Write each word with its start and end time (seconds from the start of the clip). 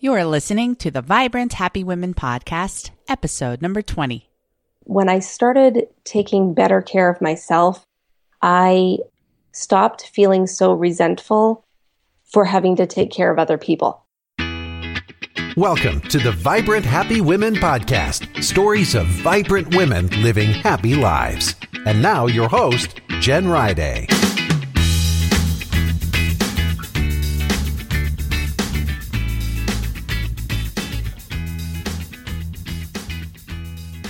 You 0.00 0.12
are 0.12 0.24
listening 0.24 0.76
to 0.76 0.92
the 0.92 1.02
Vibrant 1.02 1.54
Happy 1.54 1.82
Women 1.82 2.14
podcast, 2.14 2.90
episode 3.08 3.60
number 3.60 3.82
20. 3.82 4.30
When 4.84 5.08
I 5.08 5.18
started 5.18 5.88
taking 6.04 6.54
better 6.54 6.80
care 6.80 7.10
of 7.10 7.20
myself, 7.20 7.84
I 8.40 8.98
stopped 9.50 10.06
feeling 10.06 10.46
so 10.46 10.72
resentful 10.72 11.64
for 12.32 12.44
having 12.44 12.76
to 12.76 12.86
take 12.86 13.10
care 13.10 13.32
of 13.32 13.40
other 13.40 13.58
people. 13.58 14.06
Welcome 15.56 16.00
to 16.02 16.18
the 16.20 16.32
Vibrant 16.38 16.84
Happy 16.84 17.20
Women 17.20 17.56
podcast 17.56 18.44
stories 18.44 18.94
of 18.94 19.08
vibrant 19.08 19.74
women 19.74 20.06
living 20.22 20.50
happy 20.52 20.94
lives. 20.94 21.56
And 21.86 22.00
now, 22.00 22.26
your 22.26 22.48
host, 22.48 23.00
Jen 23.18 23.46
Riday. 23.46 24.17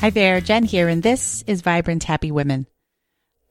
Hi 0.01 0.11
there, 0.11 0.41
Jen 0.41 0.62
here, 0.62 0.87
and 0.87 1.02
this 1.02 1.43
is 1.48 1.61
Vibrant 1.61 2.05
Happy 2.05 2.30
Women. 2.30 2.69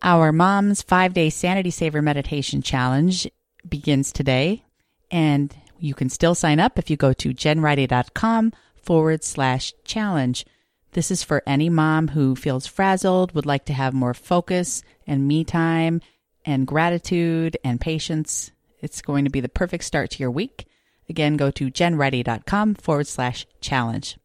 Our 0.01 0.31
mom's 0.31 0.81
five 0.81 1.13
day 1.13 1.29
Sanity 1.29 1.71
Saver 1.71 2.01
Meditation 2.01 2.61
Challenge 2.61 3.29
begins 3.67 4.13
today, 4.13 4.63
and 5.11 5.53
you 5.77 5.93
can 5.93 6.07
still 6.07 6.35
sign 6.35 6.61
up 6.61 6.79
if 6.79 6.89
you 6.89 6.95
go 6.95 7.11
to 7.11 7.33
jenriday.com 7.33 8.53
forward 8.81 9.25
slash 9.25 9.73
challenge. 9.83 10.45
This 10.93 11.11
is 11.11 11.21
for 11.21 11.43
any 11.45 11.67
mom 11.69 12.07
who 12.07 12.33
feels 12.33 12.66
frazzled, 12.66 13.35
would 13.35 13.45
like 13.45 13.66
to 13.66 13.73
have 13.73 13.93
more 13.93 14.13
focus 14.13 14.83
and 15.05 15.27
me 15.27 15.43
time 15.43 15.99
and 16.45 16.66
gratitude 16.66 17.57
and 17.61 17.81
patience. 17.81 18.52
It's 18.79 19.02
going 19.02 19.25
to 19.25 19.29
be 19.29 19.41
the 19.41 19.49
perfect 19.49 19.83
start 19.83 20.11
to 20.11 20.23
your 20.23 20.31
week. 20.31 20.66
Again, 21.09 21.35
go 21.35 21.52
to 21.52 21.69
jenriday.com 21.69 22.75
forward 22.75 23.07
slash 23.07 23.45
challenge. 23.59 24.17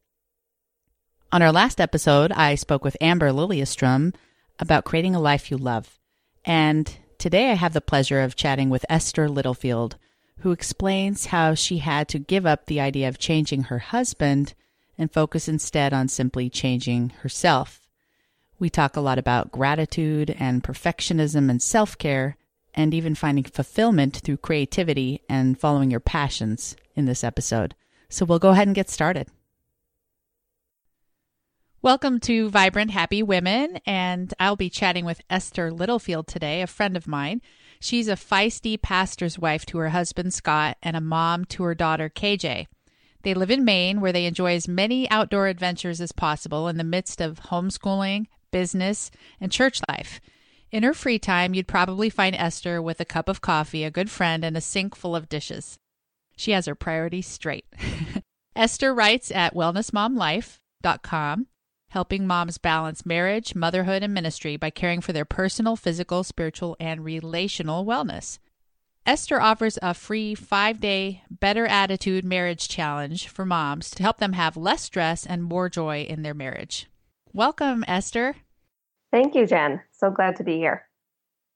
On 1.32 1.40
our 1.40 1.50
last 1.50 1.80
episode, 1.80 2.30
I 2.30 2.56
spoke 2.56 2.84
with 2.84 2.94
Amber 3.00 3.30
Lilyestrom 3.30 4.14
about 4.58 4.84
creating 4.84 5.14
a 5.14 5.20
life 5.20 5.50
you 5.50 5.56
love. 5.56 5.98
And 6.44 6.94
today 7.16 7.50
I 7.50 7.54
have 7.54 7.72
the 7.72 7.80
pleasure 7.80 8.20
of 8.20 8.36
chatting 8.36 8.68
with 8.68 8.84
Esther 8.90 9.30
Littlefield, 9.30 9.96
who 10.40 10.52
explains 10.52 11.26
how 11.26 11.54
she 11.54 11.78
had 11.78 12.06
to 12.08 12.18
give 12.18 12.44
up 12.44 12.66
the 12.66 12.80
idea 12.80 13.08
of 13.08 13.18
changing 13.18 13.64
her 13.64 13.78
husband 13.78 14.52
and 14.98 15.10
focus 15.10 15.48
instead 15.48 15.94
on 15.94 16.08
simply 16.08 16.50
changing 16.50 17.14
herself. 17.22 17.80
We 18.58 18.68
talk 18.68 18.94
a 18.94 19.00
lot 19.00 19.18
about 19.18 19.52
gratitude 19.52 20.36
and 20.38 20.62
perfectionism 20.62 21.48
and 21.48 21.62
self 21.62 21.96
care, 21.96 22.36
and 22.74 22.92
even 22.92 23.14
finding 23.14 23.44
fulfillment 23.44 24.18
through 24.18 24.36
creativity 24.36 25.22
and 25.30 25.58
following 25.58 25.90
your 25.90 26.00
passions 26.00 26.76
in 26.94 27.06
this 27.06 27.24
episode. 27.24 27.74
So 28.10 28.26
we'll 28.26 28.38
go 28.38 28.50
ahead 28.50 28.68
and 28.68 28.74
get 28.74 28.90
started. 28.90 29.28
Welcome 31.84 32.20
to 32.20 32.48
Vibrant 32.48 32.92
Happy 32.92 33.24
Women, 33.24 33.80
and 33.84 34.32
I'll 34.38 34.54
be 34.54 34.70
chatting 34.70 35.04
with 35.04 35.20
Esther 35.28 35.72
Littlefield 35.72 36.28
today, 36.28 36.62
a 36.62 36.68
friend 36.68 36.96
of 36.96 37.08
mine. 37.08 37.42
She's 37.80 38.06
a 38.06 38.12
feisty 38.12 38.80
pastor's 38.80 39.36
wife 39.36 39.66
to 39.66 39.78
her 39.78 39.88
husband 39.88 40.32
Scott 40.32 40.76
and 40.80 40.94
a 40.94 41.00
mom 41.00 41.44
to 41.46 41.64
her 41.64 41.74
daughter 41.74 42.08
KJ. 42.08 42.68
They 43.22 43.34
live 43.34 43.50
in 43.50 43.64
Maine, 43.64 44.00
where 44.00 44.12
they 44.12 44.26
enjoy 44.26 44.54
as 44.54 44.68
many 44.68 45.10
outdoor 45.10 45.48
adventures 45.48 46.00
as 46.00 46.12
possible 46.12 46.68
in 46.68 46.76
the 46.76 46.84
midst 46.84 47.20
of 47.20 47.40
homeschooling, 47.46 48.26
business, 48.52 49.10
and 49.40 49.50
church 49.50 49.80
life. 49.88 50.20
In 50.70 50.84
her 50.84 50.94
free 50.94 51.18
time, 51.18 51.52
you'd 51.52 51.66
probably 51.66 52.08
find 52.08 52.36
Esther 52.36 52.80
with 52.80 53.00
a 53.00 53.04
cup 53.04 53.28
of 53.28 53.40
coffee, 53.40 53.82
a 53.82 53.90
good 53.90 54.08
friend, 54.08 54.44
and 54.44 54.56
a 54.56 54.60
sink 54.60 54.94
full 54.94 55.16
of 55.16 55.28
dishes. 55.28 55.80
She 56.36 56.52
has 56.52 56.66
her 56.66 56.76
priorities 56.76 57.26
straight. 57.26 57.66
Esther 58.54 58.94
writes 58.94 59.32
at 59.32 59.56
wellnessmomlife.com 59.56 61.48
helping 61.92 62.26
moms 62.26 62.56
balance 62.56 63.04
marriage, 63.04 63.54
motherhood, 63.54 64.02
and 64.02 64.14
ministry 64.14 64.56
by 64.56 64.70
caring 64.70 65.02
for 65.02 65.12
their 65.12 65.26
personal, 65.26 65.76
physical, 65.76 66.24
spiritual, 66.24 66.74
and 66.80 67.04
relational 67.04 67.84
wellness. 67.84 68.38
Esther 69.04 69.40
offers 69.40 69.78
a 69.82 69.92
free 69.92 70.34
five 70.34 70.80
day 70.80 71.22
Better 71.30 71.66
Attitude 71.66 72.24
Marriage 72.24 72.66
Challenge 72.66 73.28
for 73.28 73.44
moms 73.44 73.90
to 73.90 74.02
help 74.02 74.18
them 74.18 74.32
have 74.32 74.56
less 74.56 74.82
stress 74.82 75.26
and 75.26 75.42
more 75.42 75.68
joy 75.68 76.02
in 76.02 76.22
their 76.22 76.34
marriage. 76.34 76.86
Welcome, 77.34 77.84
Esther. 77.86 78.36
Thank 79.10 79.34
you, 79.34 79.46
Jen. 79.46 79.82
So 79.92 80.10
glad 80.10 80.36
to 80.36 80.44
be 80.44 80.56
here. 80.56 80.88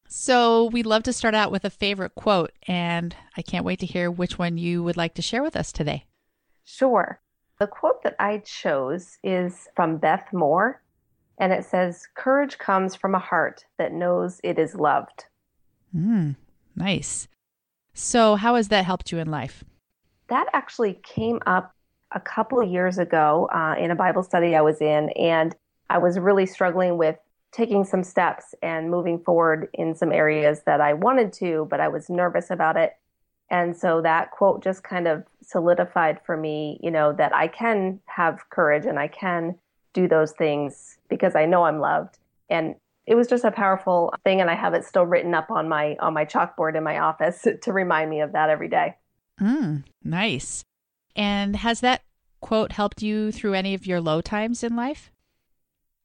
So, 0.08 0.66
we'd 0.66 0.86
love 0.86 1.02
to 1.04 1.12
start 1.12 1.34
out 1.34 1.50
with 1.50 1.64
a 1.64 1.70
favorite 1.70 2.14
quote, 2.14 2.52
and 2.69 3.16
I 3.36 3.42
can't 3.42 3.64
wait 3.64 3.80
to 3.80 3.86
hear 3.86 4.10
which 4.10 4.38
one 4.38 4.58
you 4.58 4.82
would 4.84 4.96
like 4.96 5.14
to 5.14 5.22
share 5.22 5.42
with 5.42 5.56
us 5.56 5.72
today. 5.72 6.04
Sure. 6.64 7.20
The 7.59 7.67
quote 7.67 8.03
that 8.03 8.17
I 8.19 8.39
chose 8.39 9.19
is 9.22 9.69
from 9.75 9.97
Beth 9.97 10.28
Moore, 10.33 10.83
and 11.39 11.53
it 11.53 11.65
says, 11.65 12.06
Courage 12.15 12.59
comes 12.59 12.94
from 12.94 13.15
a 13.15 13.19
heart 13.19 13.65
that 13.78 13.93
knows 13.93 14.41
it 14.44 14.59
is 14.59 14.75
loved. 14.75 15.25
Mm, 15.94 16.37
nice. 16.75 17.28
So, 17.94 18.37
how 18.37 18.56
has 18.56 18.69
that 18.69 18.84
helped 18.84 19.11
you 19.11 19.19
in 19.19 19.31
life? 19.31 19.65
That 20.28 20.49
actually 20.53 21.00
came 21.03 21.41
up 21.47 21.75
a 22.12 22.21
couple 22.21 22.61
of 22.61 22.71
years 22.71 22.99
ago 22.99 23.49
uh, 23.55 23.75
in 23.78 23.91
a 23.91 23.94
Bible 23.97 24.23
study 24.23 24.55
I 24.55 24.61
was 24.61 24.83
in, 24.83 25.09
and 25.11 25.55
I 25.88 25.99
was 25.99 26.19
really 26.19 26.47
struggling 26.47 26.99
with 26.99 27.17
taking 27.53 27.84
some 27.84 28.03
steps 28.03 28.55
and 28.62 28.91
moving 28.91 29.19
forward 29.19 29.69
in 29.73 29.94
some 29.94 30.12
areas 30.12 30.61
that 30.67 30.83
I 30.83 30.93
wanted 30.93 31.33
to, 31.34 31.67
but 31.71 31.81
I 31.81 31.88
was 31.88 32.11
nervous 32.11 32.50
about 32.50 32.77
it. 32.77 32.93
And 33.50 33.76
so 33.76 34.02
that 34.02 34.32
quote 34.32 34.62
just 34.62 34.82
kind 34.82 35.06
of 35.06 35.24
solidified 35.40 36.20
for 36.24 36.36
me, 36.36 36.80
you 36.82 36.90
know, 36.90 37.12
that 37.12 37.34
I 37.34 37.48
can 37.48 38.00
have 38.06 38.48
courage 38.50 38.86
and 38.86 38.98
I 38.98 39.08
can 39.08 39.56
do 39.92 40.08
those 40.08 40.32
things 40.32 40.98
because 41.08 41.36
I 41.36 41.46
know 41.46 41.64
I'm 41.64 41.80
loved. 41.80 42.18
And 42.50 42.74
it 43.06 43.14
was 43.14 43.28
just 43.28 43.44
a 43.44 43.52
powerful 43.52 44.12
thing 44.24 44.40
and 44.40 44.50
I 44.50 44.54
have 44.54 44.74
it 44.74 44.84
still 44.84 45.06
written 45.06 45.32
up 45.32 45.50
on 45.50 45.68
my 45.68 45.96
on 46.00 46.12
my 46.12 46.24
chalkboard 46.24 46.76
in 46.76 46.82
my 46.82 46.98
office 46.98 47.46
to 47.62 47.72
remind 47.72 48.10
me 48.10 48.20
of 48.20 48.32
that 48.32 48.50
every 48.50 48.68
day. 48.68 48.96
Mm, 49.40 49.84
nice. 50.02 50.64
And 51.14 51.56
has 51.56 51.80
that 51.80 52.02
quote 52.40 52.72
helped 52.72 53.02
you 53.02 53.32
through 53.32 53.54
any 53.54 53.74
of 53.74 53.86
your 53.86 54.00
low 54.00 54.20
times 54.20 54.64
in 54.64 54.74
life? 54.76 55.10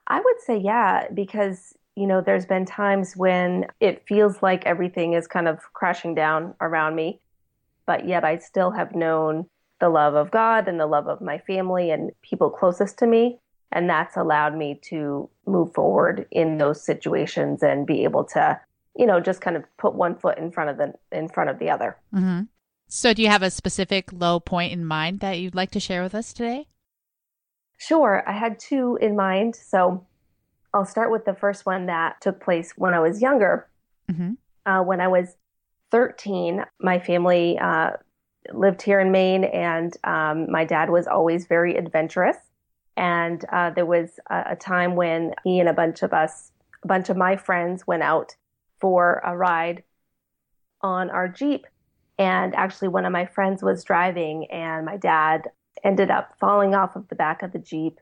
I 0.08 0.20
would 0.20 0.42
say 0.46 0.58
yeah, 0.58 1.08
because 1.14 1.74
you 1.96 2.08
know, 2.08 2.22
there's 2.22 2.46
been 2.46 2.66
times 2.66 3.18
when 3.18 3.66
it 3.80 4.08
feels 4.08 4.42
like 4.42 4.66
everything 4.66 5.14
is 5.14 5.28
kind 5.28 5.48
of 5.48 5.60
crashing 5.74 6.16
down 6.16 6.56
around 6.62 6.96
me 6.96 7.20
but 7.92 8.08
yet 8.08 8.24
I 8.24 8.38
still 8.38 8.72
have 8.72 8.96
known 8.96 9.48
the 9.82 9.90
love 9.90 10.14
of 10.14 10.32
God 10.32 10.70
and 10.70 10.80
the 10.80 10.86
love 10.86 11.10
of 11.10 11.20
my 11.20 11.40
family 11.40 11.92
and 11.92 12.12
people 12.22 12.50
closest 12.50 12.98
to 13.00 13.06
me. 13.06 13.38
And 13.70 13.90
that's 13.90 14.16
allowed 14.16 14.56
me 14.56 14.80
to 14.84 15.30
move 15.46 15.74
forward 15.74 16.26
in 16.32 16.58
those 16.58 16.82
situations 16.86 17.62
and 17.62 17.86
be 17.86 18.06
able 18.06 18.24
to, 18.28 18.58
you 18.96 19.06
know, 19.06 19.20
just 19.20 19.42
kind 19.42 19.58
of 19.58 19.66
put 19.78 19.94
one 19.94 20.16
foot 20.16 20.38
in 20.38 20.54
front 20.54 20.70
of 20.70 20.78
the 20.78 20.94
in 21.12 21.28
front 21.28 21.50
of 21.50 21.60
the 21.60 21.70
other. 21.70 21.98
Mm-hmm. 22.16 22.44
So, 22.88 23.14
do 23.14 23.22
you 23.22 23.28
have 23.28 23.44
a 23.44 23.52
specific 23.52 24.14
low 24.14 24.40
point 24.40 24.72
in 24.72 24.86
mind 24.86 25.20
that 25.20 25.40
you'd 25.40 25.54
like 25.54 25.72
to 25.72 25.82
share 25.82 26.02
with 26.02 26.16
us 26.16 26.32
today? 26.32 26.68
Sure, 27.78 28.24
I 28.26 28.32
had 28.32 28.58
two 28.58 28.98
in 29.02 29.18
mind. 29.18 29.58
So, 29.58 30.08
I'll 30.74 30.86
start 30.86 31.12
with 31.12 31.26
the 31.26 31.34
first 31.34 31.66
one 31.66 31.88
that 31.88 32.22
took 32.22 32.40
place 32.42 32.72
when 32.78 32.94
I 32.94 33.02
was 33.02 33.22
younger. 33.22 33.68
Mm-hmm. 34.10 34.32
Uh, 34.66 34.82
when 34.82 35.02
I 35.02 35.10
was 35.10 35.36
13, 35.92 36.64
my 36.80 37.00
family 37.00 37.60
uh, 37.60 37.92
lived 38.54 38.82
here 38.82 39.00
in 39.00 39.12
Maine, 39.12 39.44
and 39.44 39.96
um, 40.04 40.50
my 40.50 40.66
dad 40.66 40.90
was 40.90 41.08
always 41.08 41.46
very 41.46 41.76
adventurous. 41.76 42.38
And 42.98 43.44
uh, 43.52 43.72
there 43.72 43.86
was 43.86 44.20
a, 44.30 44.44
a, 44.52 44.56
time 44.56 44.96
when 44.96 45.34
he 45.44 45.60
and 45.60 45.70
a 45.70 45.74
bunch 45.74 46.04
of 46.04 46.14
us, 46.14 46.52
a 46.84 46.88
bunch 46.88 47.10
of 47.10 47.18
my 47.18 47.36
friends, 47.36 47.88
went 47.88 48.04
out 48.04 48.36
for 48.80 49.22
a 49.26 49.36
ride 49.36 49.84
on 50.82 51.10
our 51.10 51.28
Jeep. 51.28 51.68
And 52.18 52.54
actually, 52.56 52.90
one 52.90 53.06
of 53.06 53.12
my 53.12 53.26
friends 53.26 53.64
was 53.64 53.84
driving, 53.84 54.46
and 54.52 54.86
my 54.86 54.98
dad 54.98 55.50
ended 55.84 56.12
up 56.12 56.36
falling 56.40 56.76
off 56.76 56.96
of 56.96 57.08
the 57.08 57.16
back 57.16 57.44
of 57.44 57.54
the 57.54 57.60
Jeep. 57.60 58.00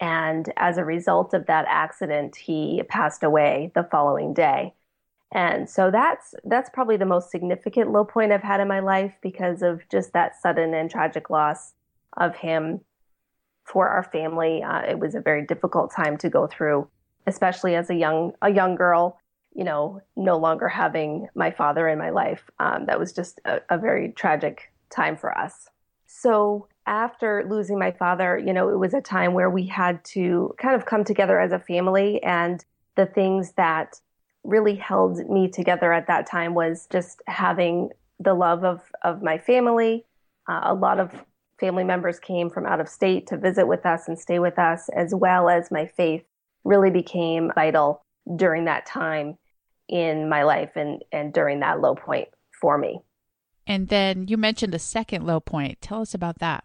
And 0.00 0.50
as 0.56 0.78
a 0.78 0.84
result 0.84 1.34
of 1.34 1.46
that 1.46 1.66
accident, 1.68 2.34
he 2.36 2.82
passed 2.88 3.22
away 3.22 3.70
the 3.74 3.84
following 3.84 4.32
day. 4.32 4.74
And 5.32 5.70
so 5.70 5.90
that's 5.90 6.34
that's 6.44 6.70
probably 6.70 6.96
the 6.96 7.06
most 7.06 7.30
significant 7.30 7.92
low 7.92 8.04
point 8.04 8.32
I've 8.32 8.42
had 8.42 8.60
in 8.60 8.68
my 8.68 8.80
life 8.80 9.14
because 9.22 9.62
of 9.62 9.82
just 9.88 10.12
that 10.12 10.40
sudden 10.40 10.74
and 10.74 10.90
tragic 10.90 11.30
loss 11.30 11.74
of 12.16 12.34
him 12.36 12.80
for 13.64 13.88
our 13.88 14.02
family. 14.02 14.62
Uh, 14.62 14.80
it 14.80 14.98
was 14.98 15.14
a 15.14 15.20
very 15.20 15.46
difficult 15.46 15.94
time 15.94 16.18
to 16.18 16.28
go 16.28 16.48
through, 16.48 16.88
especially 17.26 17.76
as 17.76 17.90
a 17.90 17.94
young 17.94 18.32
a 18.42 18.50
young 18.50 18.74
girl. 18.74 19.18
You 19.54 19.64
know, 19.64 20.00
no 20.16 20.38
longer 20.38 20.68
having 20.68 21.28
my 21.34 21.50
father 21.50 21.88
in 21.88 21.98
my 21.98 22.10
life. 22.10 22.48
Um, 22.60 22.86
that 22.86 23.00
was 23.00 23.12
just 23.12 23.40
a, 23.44 23.60
a 23.68 23.78
very 23.78 24.12
tragic 24.12 24.72
time 24.90 25.16
for 25.16 25.36
us. 25.36 25.68
So 26.06 26.68
after 26.86 27.44
losing 27.48 27.78
my 27.78 27.90
father, 27.92 28.38
you 28.38 28.52
know, 28.52 28.68
it 28.68 28.78
was 28.78 28.94
a 28.94 29.00
time 29.00 29.34
where 29.34 29.50
we 29.50 29.66
had 29.66 30.04
to 30.04 30.54
kind 30.58 30.74
of 30.74 30.86
come 30.86 31.04
together 31.04 31.40
as 31.40 31.52
a 31.52 31.58
family 31.58 32.22
and 32.22 32.64
the 32.96 33.06
things 33.06 33.52
that 33.56 34.00
really 34.44 34.74
held 34.74 35.18
me 35.28 35.48
together 35.48 35.92
at 35.92 36.06
that 36.06 36.26
time 36.26 36.54
was 36.54 36.86
just 36.90 37.20
having 37.26 37.90
the 38.18 38.34
love 38.34 38.64
of, 38.64 38.80
of 39.02 39.22
my 39.22 39.38
family, 39.38 40.04
uh, 40.48 40.60
a 40.64 40.74
lot 40.74 41.00
of 41.00 41.12
family 41.58 41.84
members 41.84 42.18
came 42.18 42.50
from 42.50 42.66
out 42.66 42.80
of 42.80 42.88
state 42.88 43.26
to 43.28 43.36
visit 43.36 43.66
with 43.66 43.84
us 43.84 44.08
and 44.08 44.18
stay 44.18 44.38
with 44.38 44.58
us, 44.58 44.88
as 44.96 45.14
well 45.14 45.48
as 45.48 45.70
my 45.70 45.86
faith 45.86 46.24
really 46.64 46.90
became 46.90 47.50
vital 47.54 48.02
during 48.36 48.64
that 48.64 48.86
time 48.86 49.36
in 49.88 50.28
my 50.28 50.42
life 50.42 50.70
and, 50.76 51.02
and 51.12 51.32
during 51.32 51.60
that 51.60 51.80
low 51.80 51.94
point 51.94 52.28
for 52.60 52.78
me. 52.78 53.00
And 53.66 53.88
then 53.88 54.26
you 54.28 54.36
mentioned 54.36 54.74
a 54.74 54.78
second 54.78 55.26
low 55.26 55.40
point. 55.40 55.80
Tell 55.80 56.00
us 56.00 56.14
about 56.14 56.38
that. 56.38 56.64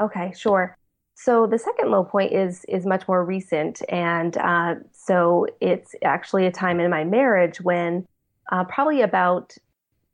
Okay, 0.00 0.32
sure. 0.36 0.76
So 1.24 1.46
the 1.46 1.58
second 1.58 1.92
low 1.92 2.02
point 2.02 2.32
is 2.32 2.64
is 2.64 2.84
much 2.84 3.06
more 3.06 3.24
recent, 3.24 3.80
and 3.88 4.36
uh, 4.36 4.74
so 4.90 5.46
it's 5.60 5.94
actually 6.02 6.46
a 6.46 6.50
time 6.50 6.80
in 6.80 6.90
my 6.90 7.04
marriage 7.04 7.60
when, 7.60 8.04
uh, 8.50 8.64
probably 8.64 9.02
about 9.02 9.56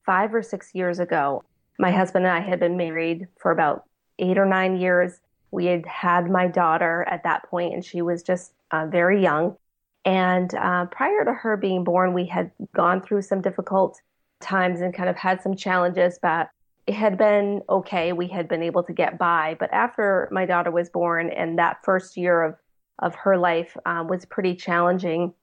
five 0.05 0.34
or 0.34 0.43
six 0.43 0.75
years 0.75 0.99
ago, 0.99 1.44
my 1.78 1.90
husband 1.90 2.26
and 2.26 2.34
I 2.34 2.40
had 2.40 2.60
been 2.60 2.76
married 2.76 3.26
for 3.40 3.50
about 3.52 3.84
eight 4.19 4.37
or 4.37 4.44
nine 4.44 4.76
years. 4.76 5.19
We 5.50 5.64
had 5.64 5.87
had 5.87 6.31
my 6.31 6.46
daughter 6.46 7.06
at 7.10 7.22
that 7.22 7.49
point, 7.49 7.72
and 7.72 7.82
she 7.82 8.02
was 8.02 8.22
just 8.22 8.52
uh, 8.70 8.84
very 8.84 9.22
young. 9.22 9.56
And 10.05 10.55
uh, 10.55 10.87
prior 10.87 11.25
to 11.25 11.32
her 11.32 11.56
being 11.56 11.84
born, 11.84 12.12
we 12.12 12.26
had 12.26 12.50
gone 12.75 13.00
through 13.00 13.22
some 13.22 13.40
difficult 13.40 13.99
times 14.40 14.82
and 14.82 14.93
kind 14.93 15.08
of 15.08 15.16
had 15.16 15.40
some 15.40 15.56
challenges, 15.56 16.19
but 16.20 16.50
it 16.88 16.94
had 16.94 17.19
been 17.19 17.61
okay. 17.69 18.14
We 18.14 18.29
had 18.29 18.49
been 18.49 18.62
able 18.62 18.82
to 18.85 18.94
get 18.94 19.19
by. 19.19 19.58
But 19.61 19.70
after 19.75 20.26
my 20.32 20.46
daughter 20.46 20.70
was 20.70 20.88
born 20.88 21.29
and 21.29 21.58
that 21.58 21.85
first 21.85 22.17
year 22.17 22.43
of, 22.43 22.55
of 22.99 23.14
her 23.14 23.37
life 23.37 23.76
um, 23.85 24.08
was 24.08 24.25
pretty 24.25 24.55
challenging 24.55 25.35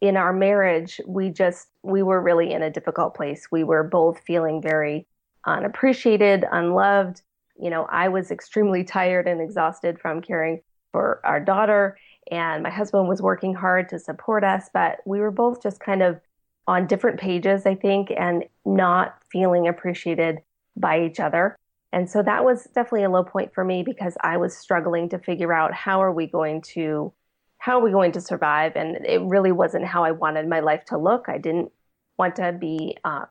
in 0.00 0.16
our 0.16 0.32
marriage, 0.32 0.98
we 1.06 1.28
just, 1.28 1.68
we 1.82 2.02
were 2.02 2.22
really 2.22 2.52
in 2.52 2.62
a 2.62 2.70
difficult 2.70 3.14
place. 3.14 3.48
We 3.52 3.64
were 3.64 3.82
both 3.84 4.20
feeling 4.20 4.62
very 4.62 5.06
unappreciated, 5.46 6.46
unloved. 6.50 7.20
You 7.60 7.68
know, 7.68 7.86
I 7.90 8.08
was 8.08 8.30
extremely 8.30 8.82
tired 8.82 9.28
and 9.28 9.42
exhausted 9.42 10.00
from 10.00 10.22
caring 10.22 10.62
for 10.90 11.20
our 11.22 11.38
daughter, 11.38 11.98
and 12.30 12.62
my 12.62 12.70
husband 12.70 13.08
was 13.08 13.20
working 13.20 13.52
hard 13.54 13.90
to 13.90 13.98
support 13.98 14.42
us, 14.42 14.70
but 14.72 15.00
we 15.04 15.20
were 15.20 15.30
both 15.30 15.62
just 15.62 15.80
kind 15.80 16.02
of 16.02 16.18
on 16.66 16.86
different 16.86 17.20
pages, 17.20 17.66
I 17.66 17.74
think, 17.74 18.10
and 18.16 18.44
not 18.64 19.18
feeling 19.30 19.68
appreciated 19.68 20.38
by 20.76 21.04
each 21.04 21.20
other. 21.20 21.56
And 21.92 22.08
so 22.08 22.22
that 22.22 22.44
was 22.44 22.64
definitely 22.74 23.04
a 23.04 23.10
low 23.10 23.22
point 23.22 23.52
for 23.54 23.64
me 23.64 23.82
because 23.82 24.16
I 24.20 24.38
was 24.38 24.56
struggling 24.56 25.08
to 25.10 25.18
figure 25.18 25.52
out 25.52 25.74
how 25.74 26.02
are 26.02 26.12
we 26.12 26.26
going 26.26 26.62
to 26.72 27.12
how 27.58 27.78
are 27.78 27.84
we 27.84 27.92
going 27.92 28.10
to 28.10 28.20
survive 28.20 28.72
and 28.74 29.06
it 29.06 29.22
really 29.22 29.52
wasn't 29.52 29.84
how 29.84 30.02
I 30.02 30.10
wanted 30.10 30.48
my 30.48 30.58
life 30.58 30.84
to 30.86 30.98
look. 30.98 31.26
I 31.28 31.38
didn't 31.38 31.70
want 32.18 32.34
to 32.36 32.52
be 32.52 32.96
uh, 33.04 33.26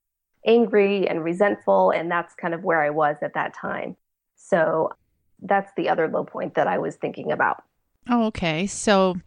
angry 0.48 1.06
and 1.06 1.22
resentful 1.22 1.92
and 1.92 2.10
that's 2.10 2.34
kind 2.36 2.54
of 2.54 2.64
where 2.64 2.82
I 2.82 2.92
was 2.92 3.18
at 3.22 3.34
that 3.34 3.54
time. 3.54 3.98
So 4.38 4.92
that's 5.42 5.72
the 5.76 5.90
other 5.90 6.08
low 6.08 6.24
point 6.24 6.54
that 6.56 6.68
I 6.68 6.78
was 6.78 6.96
thinking 6.96 7.32
about. 7.32 7.64
Oh, 8.10 8.28
okay. 8.28 8.68
So 8.68 9.18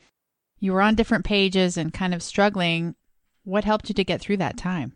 you 0.59 0.73
were 0.73 0.81
on 0.81 0.95
different 0.95 1.25
pages 1.25 1.77
and 1.77 1.93
kind 1.93 2.15
of 2.15 2.23
struggling. 2.23 2.95
What 3.45 3.65
helped 3.65 3.91
you 3.91 3.95
to 3.97 4.05
get 4.05 4.21
through 4.21 4.39
that 4.39 4.57
time? 4.57 4.95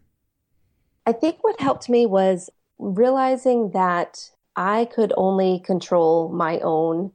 I 1.06 1.12
think 1.12 1.42
what 1.42 1.60
helped 1.60 1.88
me 1.88 2.06
was 2.06 2.48
realizing 2.78 3.70
that 3.70 4.30
I 4.56 4.86
could 4.86 5.12
only 5.16 5.60
control 5.64 6.30
my 6.30 6.58
own 6.60 7.12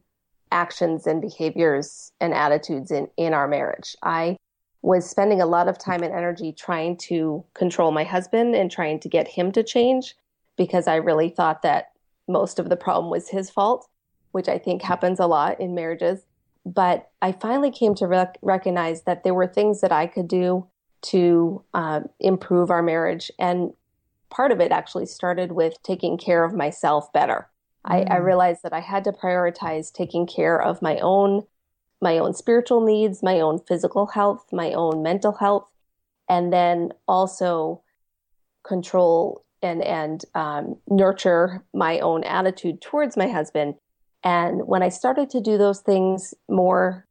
actions 0.52 1.08
and 1.08 1.22
behaviors 1.22 2.12
and 2.22 2.34
attitudes 2.34 2.92
in, 2.92 3.10
in 3.18 3.34
our 3.34 3.48
marriage. 3.48 3.96
I 4.04 4.38
was 4.82 5.10
spending 5.10 5.42
a 5.42 5.46
lot 5.46 5.68
of 5.68 5.78
time 5.78 6.04
and 6.04 6.14
energy 6.14 6.52
trying 6.52 6.98
to 6.98 7.44
control 7.54 7.92
my 7.92 8.04
husband 8.04 8.56
and 8.56 8.70
trying 8.70 9.00
to 9.00 9.10
get 9.10 9.28
him 9.28 9.52
to 9.54 9.64
change 9.64 10.14
because 10.58 10.88
I 10.88 10.96
really 10.96 11.30
thought 11.30 11.62
that 11.64 11.92
most 12.28 12.60
of 12.60 12.70
the 12.70 12.76
problem 12.76 13.10
was 13.10 13.30
his 13.30 13.50
fault, 13.50 13.88
which 14.32 14.48
I 14.48 14.58
think 14.58 14.82
happens 14.82 15.20
a 15.20 15.28
lot 15.28 15.60
in 15.60 15.74
marriages. 15.74 16.26
But 16.66 17.10
I 17.22 17.32
finally 17.32 17.72
came 17.72 17.96
to 17.96 18.08
rec- 18.08 18.38
recognize 18.42 19.04
that 19.04 19.24
there 19.24 19.34
were 19.34 19.48
things 19.48 19.82
that 19.82 19.92
I 19.92 20.08
could 20.08 20.28
do 20.28 20.68
to 21.04 21.64
uh, 21.74 22.02
improve 22.20 22.70
our 22.70 22.84
marriage. 22.84 23.32
And 23.40 23.74
part 24.34 24.52
of 24.52 24.60
it 24.60 24.72
actually 24.72 25.06
started 25.06 25.52
with 25.52 25.82
taking 25.84 26.18
care 26.18 26.44
of 26.44 26.54
myself 26.54 27.12
better. 27.14 27.50
Mm. 27.86 27.94
I, 27.94 28.16
I 28.16 28.20
mm. 28.20 28.24
realized 28.24 28.64
that 28.64 28.74
I 28.74 28.80
had 28.80 29.04
to 29.06 29.12
prioritize 29.12 29.92
taking 29.92 30.26
care 30.26 30.62
of 30.62 30.82
my 30.82 30.98
own 31.00 31.44
my 32.02 32.18
own 32.18 32.34
spiritual 32.34 32.82
needs, 32.82 33.24
my 33.24 33.40
own 33.40 33.60
physical 33.66 34.08
health, 34.08 34.46
my 34.52 34.74
own 34.74 35.02
mental 35.02 35.32
health, 35.32 35.70
and 36.28 36.52
then 36.52 36.92
also 37.08 37.82
control 38.68 39.46
and 39.62 39.82
and 39.84 40.26
um, 40.36 40.76
nurture 40.90 41.64
my 41.74 42.00
own 42.00 42.24
attitude 42.26 42.82
towards 42.82 43.16
my 43.16 43.28
husband. 43.28 43.76
And 44.24 44.68
when 44.68 44.84
I 44.84 44.90
started 44.90 45.30
to 45.32 45.42
do 45.42 45.58
those 45.58 45.80
things 45.80 46.34
more, 46.50 47.08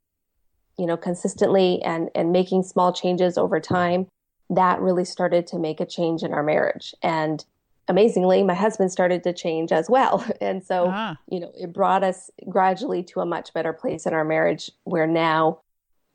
you 0.79 0.87
know, 0.87 0.99
consistently 0.99 1.81
and 1.83 2.11
and 2.15 2.31
making 2.31 2.63
small 2.65 2.93
changes 2.93 3.39
over 3.39 3.61
time, 3.61 4.07
that 4.53 4.81
really 4.81 5.05
started 5.05 5.47
to 5.49 5.59
make 5.59 5.81
a 5.81 5.87
change 5.87 6.23
in 6.23 6.33
our 6.33 6.43
marriage. 6.43 6.95
And 7.03 7.45
amazingly, 7.89 8.43
my 8.43 8.55
husband 8.55 8.93
started 8.93 9.25
to 9.25 9.33
change 9.33 9.73
as 9.73 9.89
well. 9.89 10.25
And 10.41 10.63
so, 10.63 10.87
ah. 10.89 11.17
you 11.29 11.41
know, 11.41 11.51
it 11.59 11.73
brought 11.73 12.05
us 12.05 12.31
gradually 12.49 13.03
to 13.05 13.21
a 13.21 13.27
much 13.27 13.53
better 13.55 13.73
place 13.73 14.07
in 14.07 14.13
our 14.13 14.25
marriage 14.25 14.71
where 14.85 15.07
now, 15.07 15.61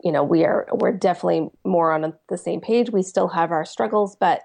you 0.03 0.11
know, 0.11 0.23
we 0.23 0.45
are, 0.45 0.67
we're 0.71 0.91
definitely 0.91 1.49
more 1.65 1.91
on 1.91 2.13
the 2.29 2.37
same 2.37 2.61
page. 2.61 2.91
We 2.91 3.01
still 3.01 3.29
have 3.29 3.51
our 3.51 3.65
struggles, 3.65 4.15
but 4.15 4.41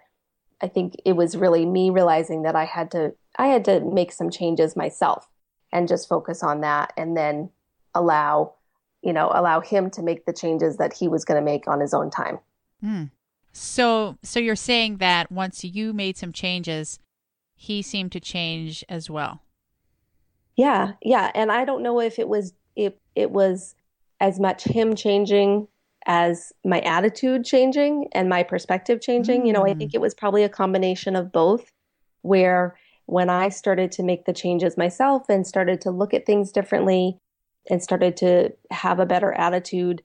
I 0.62 0.68
think 0.68 0.94
it 1.04 1.14
was 1.14 1.36
really 1.36 1.66
me 1.66 1.90
realizing 1.90 2.42
that 2.42 2.56
I 2.56 2.64
had 2.64 2.90
to, 2.92 3.14
I 3.36 3.48
had 3.48 3.64
to 3.66 3.80
make 3.80 4.12
some 4.12 4.30
changes 4.30 4.74
myself 4.74 5.28
and 5.72 5.88
just 5.88 6.08
focus 6.08 6.42
on 6.42 6.62
that 6.62 6.92
and 6.96 7.16
then 7.16 7.50
allow, 7.94 8.54
you 9.02 9.12
know, 9.12 9.30
allow 9.34 9.60
him 9.60 9.90
to 9.90 10.02
make 10.02 10.24
the 10.24 10.32
changes 10.32 10.78
that 10.78 10.94
he 10.94 11.08
was 11.08 11.24
going 11.24 11.40
to 11.40 11.44
make 11.44 11.68
on 11.68 11.80
his 11.80 11.92
own 11.92 12.10
time. 12.10 12.38
Mm. 12.82 13.10
So, 13.52 14.18
so 14.22 14.40
you're 14.40 14.56
saying 14.56 14.96
that 14.98 15.30
once 15.30 15.62
you 15.62 15.92
made 15.92 16.16
some 16.16 16.32
changes, 16.32 16.98
he 17.54 17.82
seemed 17.82 18.12
to 18.12 18.20
change 18.20 18.84
as 18.88 19.10
well. 19.10 19.42
Yeah, 20.56 20.92
yeah, 21.02 21.30
and 21.34 21.52
I 21.52 21.64
don't 21.64 21.82
know 21.82 22.00
if 22.00 22.18
it 22.18 22.28
was 22.28 22.52
it 22.76 22.98
it 23.14 23.30
was 23.30 23.74
as 24.20 24.40
much 24.40 24.64
him 24.64 24.94
changing 24.94 25.68
as 26.06 26.52
my 26.64 26.80
attitude 26.80 27.44
changing 27.44 28.08
and 28.12 28.28
my 28.28 28.42
perspective 28.42 29.00
changing. 29.00 29.42
Mm. 29.42 29.46
You 29.46 29.52
know, 29.52 29.66
I 29.66 29.74
think 29.74 29.92
mm. 29.92 29.94
it 29.94 30.00
was 30.00 30.14
probably 30.14 30.42
a 30.42 30.48
combination 30.48 31.16
of 31.16 31.32
both 31.32 31.70
where 32.22 32.76
when 33.06 33.30
I 33.30 33.48
started 33.48 33.92
to 33.92 34.02
make 34.02 34.24
the 34.24 34.32
changes 34.32 34.76
myself 34.76 35.28
and 35.28 35.46
started 35.46 35.80
to 35.82 35.90
look 35.90 36.14
at 36.14 36.26
things 36.26 36.52
differently 36.52 37.18
and 37.70 37.82
started 37.82 38.16
to 38.18 38.52
have 38.70 38.98
a 38.98 39.06
better 39.06 39.32
attitude, 39.32 40.02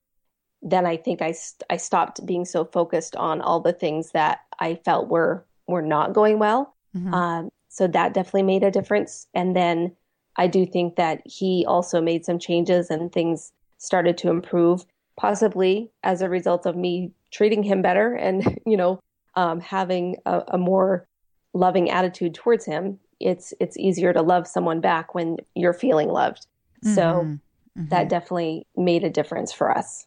then 0.61 0.85
I 0.85 0.97
think 0.97 1.21
I, 1.21 1.33
I 1.69 1.77
stopped 1.77 2.25
being 2.25 2.45
so 2.45 2.65
focused 2.65 3.15
on 3.15 3.41
all 3.41 3.59
the 3.59 3.73
things 3.73 4.11
that 4.11 4.39
I 4.59 4.75
felt 4.75 5.07
were 5.07 5.45
were 5.67 5.81
not 5.81 6.13
going 6.13 6.39
well. 6.39 6.73
Mm-hmm. 6.95 7.13
Um, 7.13 7.49
so 7.69 7.87
that 7.87 8.13
definitely 8.13 8.43
made 8.43 8.63
a 8.63 8.71
difference. 8.71 9.27
And 9.33 9.55
then 9.55 9.95
I 10.37 10.47
do 10.47 10.65
think 10.65 10.95
that 10.95 11.21
he 11.25 11.65
also 11.67 12.01
made 12.01 12.25
some 12.25 12.39
changes 12.39 12.89
and 12.89 13.11
things 13.11 13.51
started 13.77 14.17
to 14.19 14.29
improve, 14.29 14.85
possibly 15.17 15.91
as 16.03 16.21
a 16.21 16.29
result 16.29 16.65
of 16.65 16.75
me 16.75 17.11
treating 17.31 17.63
him 17.63 17.81
better 17.81 18.13
and 18.13 18.59
you 18.65 18.77
know 18.77 18.99
um, 19.35 19.59
having 19.59 20.15
a, 20.25 20.43
a 20.49 20.57
more 20.57 21.07
loving 21.53 21.89
attitude 21.89 22.33
towards 22.33 22.65
him. 22.65 22.99
It's 23.19 23.53
it's 23.59 23.77
easier 23.77 24.13
to 24.13 24.21
love 24.21 24.47
someone 24.47 24.79
back 24.79 25.13
when 25.13 25.37
you're 25.55 25.73
feeling 25.73 26.09
loved. 26.09 26.47
Mm-hmm. 26.83 26.95
So 26.95 27.01
mm-hmm. 27.01 27.87
that 27.89 28.09
definitely 28.09 28.65
made 28.75 29.03
a 29.03 29.09
difference 29.09 29.51
for 29.51 29.75
us. 29.75 30.05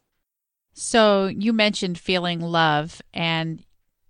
So 0.72 1.26
you 1.26 1.52
mentioned 1.52 1.98
feeling 1.98 2.40
love 2.40 3.02
and 3.12 3.62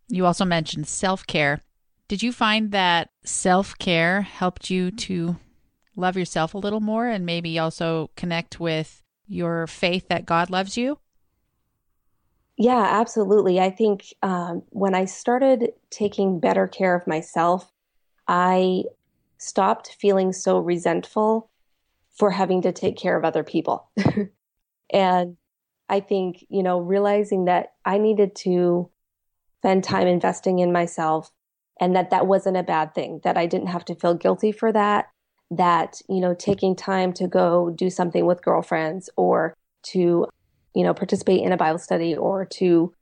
you 0.09 0.26
also 0.26 0.45
mentioned 0.45 0.88
self 0.88 1.26
care. 1.26 1.61
Did 2.09 2.23
you 2.23 2.33
find 2.33 2.73
that 2.73 3.11
self 3.25 3.76
care 3.79 4.23
helped 4.23 4.71
you 4.71 4.90
to 4.90 5.37
love 5.97 6.17
yourself 6.17 6.55
a 6.55 6.59
little 6.59 6.81
more 6.81 7.07
and 7.09 7.25
maybe 7.26 7.59
also 7.59 8.11
connect 8.17 8.59
with 8.59 9.02
your 9.26 9.67
faith 9.67 10.09
that 10.09 10.26
God 10.26 10.50
loves 10.50 10.76
you? 10.76 10.99
Yeah, 12.57 12.87
absolutely. 12.90 13.59
I 13.59 13.71
think 13.71 14.12
um, 14.23 14.62
when 14.69 14.95
I 14.95 15.07
started 15.07 15.73
taking 15.88 16.40
better 16.40 16.67
care 16.67 16.95
of 16.95 17.07
myself, 17.07 17.73
I 18.29 18.85
stopped 19.38 19.97
feeling 19.99 20.33
so 20.33 20.59
resentful 20.59 21.49
for 22.12 22.31
having 22.31 22.61
to 22.62 22.73
take 22.73 22.99
care 22.99 23.17
of 23.17 23.25
other 23.25 23.43
people. 23.43 23.88
and 24.93 25.37
I 25.90 26.00
think, 26.00 26.47
you 26.49 26.62
know, 26.62 26.78
realizing 26.78 27.47
that 27.47 27.73
I 27.85 27.99
needed 27.99 28.37
to 28.37 28.88
spend 29.59 29.82
time 29.85 30.06
investing 30.06 30.61
in 30.61 30.73
myself 30.73 31.30
and 31.80 31.97
that 31.97 32.11
that 32.11 32.26
wasn't 32.26 32.56
a 32.56 32.62
bad 32.62 32.94
thing, 32.94 33.20
that 33.25 33.37
I 33.37 33.47
didn't 33.47 33.66
have 33.66 33.85
to 33.87 33.97
feel 33.97 34.14
guilty 34.14 34.52
for 34.52 34.73
that, 34.73 35.09
that, 35.50 36.00
you 36.09 36.20
know, 36.20 36.32
taking 36.32 36.76
time 36.76 37.12
to 37.14 37.26
go 37.26 37.70
do 37.70 37.90
something 37.90 38.25
with 38.25 38.42
girlfriends 38.42 39.11
or 39.16 39.54
to, 39.82 40.26
you 40.75 40.85
know, 40.85 40.94
participate 40.94 41.42
in 41.42 41.52
a 41.52 41.56
Bible 41.56 41.78
study 41.78 42.14
or 42.14 42.44
to 42.44 42.94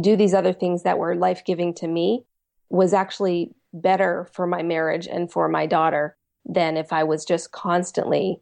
do 0.00 0.14
these 0.14 0.34
other 0.34 0.52
things 0.52 0.82
that 0.82 0.98
were 0.98 1.14
life 1.14 1.42
giving 1.44 1.72
to 1.74 1.88
me 1.88 2.26
was 2.68 2.92
actually 2.92 3.54
better 3.72 4.28
for 4.34 4.46
my 4.46 4.62
marriage 4.62 5.06
and 5.06 5.32
for 5.32 5.48
my 5.48 5.64
daughter 5.64 6.16
than 6.44 6.76
if 6.76 6.92
I 6.92 7.04
was 7.04 7.24
just 7.24 7.50
constantly, 7.52 8.40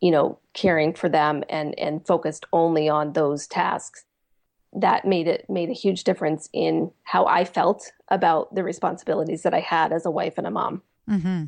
you 0.00 0.10
know, 0.10 0.38
caring 0.52 0.94
for 0.94 1.08
them 1.08 1.44
and 1.48 1.78
and 1.78 2.06
focused 2.06 2.46
only 2.52 2.88
on 2.88 3.12
those 3.12 3.46
tasks. 3.46 4.04
That 4.72 5.06
made 5.06 5.26
it 5.26 5.48
made 5.48 5.70
a 5.70 5.74
huge 5.74 6.04
difference 6.04 6.50
in 6.52 6.90
how 7.02 7.26
I 7.26 7.44
felt 7.44 7.90
about 8.08 8.54
the 8.54 8.62
responsibilities 8.62 9.42
that 9.42 9.54
I 9.54 9.60
had 9.60 9.92
as 9.92 10.04
a 10.04 10.10
wife 10.10 10.34
and 10.36 10.46
a 10.46 10.50
mom. 10.50 10.82
Mm-hmm. 11.08 11.44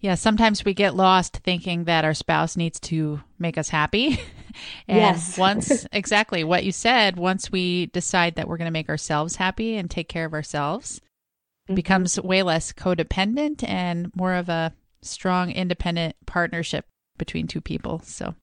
Yeah, 0.00 0.16
sometimes 0.16 0.64
we 0.64 0.74
get 0.74 0.94
lost 0.94 1.38
thinking 1.38 1.84
that 1.84 2.04
our 2.04 2.12
spouse 2.12 2.56
needs 2.56 2.78
to 2.80 3.20
make 3.38 3.56
us 3.56 3.70
happy. 3.70 4.20
and 4.88 4.98
yes. 4.98 5.38
once, 5.38 5.86
exactly 5.92 6.44
what 6.44 6.64
you 6.64 6.72
said, 6.72 7.16
once 7.16 7.50
we 7.50 7.86
decide 7.86 8.34
that 8.34 8.46
we're 8.46 8.58
going 8.58 8.66
to 8.66 8.72
make 8.72 8.90
ourselves 8.90 9.36
happy 9.36 9.76
and 9.76 9.90
take 9.90 10.08
care 10.08 10.26
of 10.26 10.34
ourselves, 10.34 11.00
mm-hmm. 11.00 11.74
becomes 11.74 12.20
way 12.20 12.42
less 12.42 12.70
codependent 12.70 13.66
and 13.66 14.14
more 14.14 14.34
of 14.34 14.50
a 14.50 14.74
strong, 15.00 15.50
independent 15.50 16.16
partnership 16.26 16.84
between 17.18 17.46
two 17.46 17.60
people. 17.60 18.00
So 18.04 18.34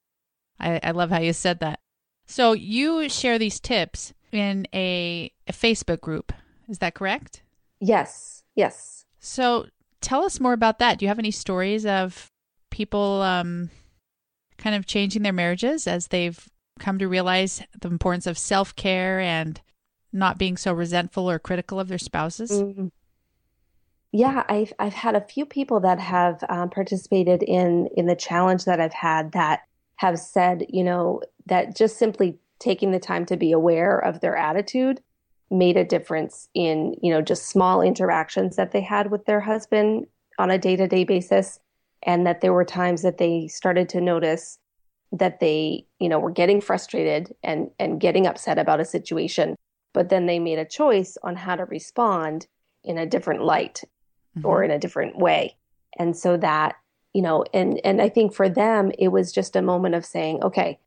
I, 0.60 0.80
I 0.84 0.92
love 0.92 1.10
how 1.10 1.20
you 1.20 1.34
said 1.34 1.60
that. 1.60 1.80
So 2.26 2.54
you 2.54 3.10
share 3.10 3.38
these 3.38 3.60
tips 3.60 4.14
in 4.32 4.68
a, 4.74 5.32
a 5.48 5.54
Facebook 5.54 6.02
group. 6.02 6.32
Is 6.70 6.80
that 6.80 6.94
correct? 6.94 7.44
Yes. 7.80 8.44
Yes. 8.56 9.06
So 9.20 9.68
tell 10.00 10.24
us 10.24 10.40
more 10.40 10.54
about 10.54 10.80
that. 10.80 10.98
Do 10.98 11.06
you 11.06 11.10
have 11.10 11.20
any 11.20 11.32
stories 11.32 11.86
of 11.86 12.32
people 12.70 13.22
um, 13.22 13.70
kind 14.58 14.76
of 14.76 14.86
changing 14.86 15.24
their 15.24 15.34
marriages 15.34 15.88
as 15.88 16.08
they've 16.08 16.48
come 16.80 16.98
to 17.00 17.08
realize 17.08 17.62
the 17.80 17.90
importance 17.90 18.28
of 18.28 18.38
self 18.38 18.76
care 18.76 19.20
and 19.20 19.60
not 20.14 20.38
being 20.38 20.58
so 20.58 20.74
resentful 20.74 21.30
or 21.30 21.40
critical 21.40 21.80
of 21.80 21.88
their 21.88 21.98
spouses? 21.98 22.52
Mm-hmm. 22.52 22.88
Yeah, 24.14 24.44
I've 24.50 24.74
I've 24.78 24.94
had 24.94 25.16
a 25.16 25.22
few 25.22 25.46
people 25.46 25.80
that 25.82 26.00
have 26.00 26.44
um, 26.50 26.70
participated 26.70 27.44
in 27.44 27.88
in 27.96 28.08
the 28.08 28.16
challenge 28.16 28.66
that 28.66 28.82
I've 28.82 28.94
had 28.94 29.32
that 29.32 29.62
have 29.98 30.20
said, 30.20 30.66
you 30.70 30.84
know, 30.84 31.22
that 31.46 31.76
just 31.76 31.98
simply 31.98 32.38
taking 32.60 32.92
the 32.92 33.00
time 33.00 33.26
to 33.26 33.38
be 33.38 33.52
aware 33.52 33.98
of 33.98 34.20
their 34.20 34.36
attitude 34.36 35.02
made 35.50 35.78
a 35.78 35.86
difference 35.86 36.50
in, 36.54 36.96
you 37.02 37.12
know, 37.12 37.22
just 37.22 37.48
small 37.48 37.82
interactions 37.82 38.56
that 38.56 38.72
they 38.72 38.82
had 38.82 39.12
with 39.12 39.26
their 39.26 39.40
husband 39.40 40.08
on 40.40 40.50
a 40.52 40.58
day 40.58 40.76
to 40.76 40.88
day 40.88 41.04
basis. 41.04 41.60
And 42.04 42.26
that 42.26 42.42
there 42.42 42.54
were 42.54 42.66
times 42.66 43.04
that 43.04 43.20
they 43.20 43.48
started 43.48 43.88
to 43.90 44.02
notice 44.02 44.58
that 45.12 45.40
they, 45.40 45.86
you 46.00 46.10
know, 46.10 46.20
were 46.20 46.32
getting 46.32 46.60
frustrated 46.60 47.34
and, 47.44 47.70
and 47.80 48.02
getting 48.02 48.26
upset 48.26 48.58
about 48.58 48.80
a 48.80 48.86
situation. 48.86 49.56
But 49.94 50.10
then 50.10 50.26
they 50.26 50.40
made 50.40 50.58
a 50.58 50.66
choice 50.66 51.16
on 51.22 51.36
how 51.36 51.56
to 51.56 51.66
respond 51.66 52.48
in 52.84 52.98
a 52.98 53.06
different 53.06 53.44
light 53.44 53.84
mm-hmm. 54.38 54.46
or 54.46 54.64
in 54.64 54.72
a 54.72 54.80
different 54.80 55.18
way. 55.18 55.56
And 55.98 56.16
so 56.16 56.38
that, 56.38 56.76
you 57.14 57.22
know, 57.22 57.44
and, 57.54 57.80
and 57.84 58.02
I 58.02 58.10
think 58.10 58.34
for 58.34 58.50
them, 58.50 58.92
it 58.98 59.10
was 59.10 59.32
just 59.32 59.56
a 59.56 59.62
moment 59.62 59.96
of 59.96 60.06
saying, 60.06 60.42
okay, 60.44 60.80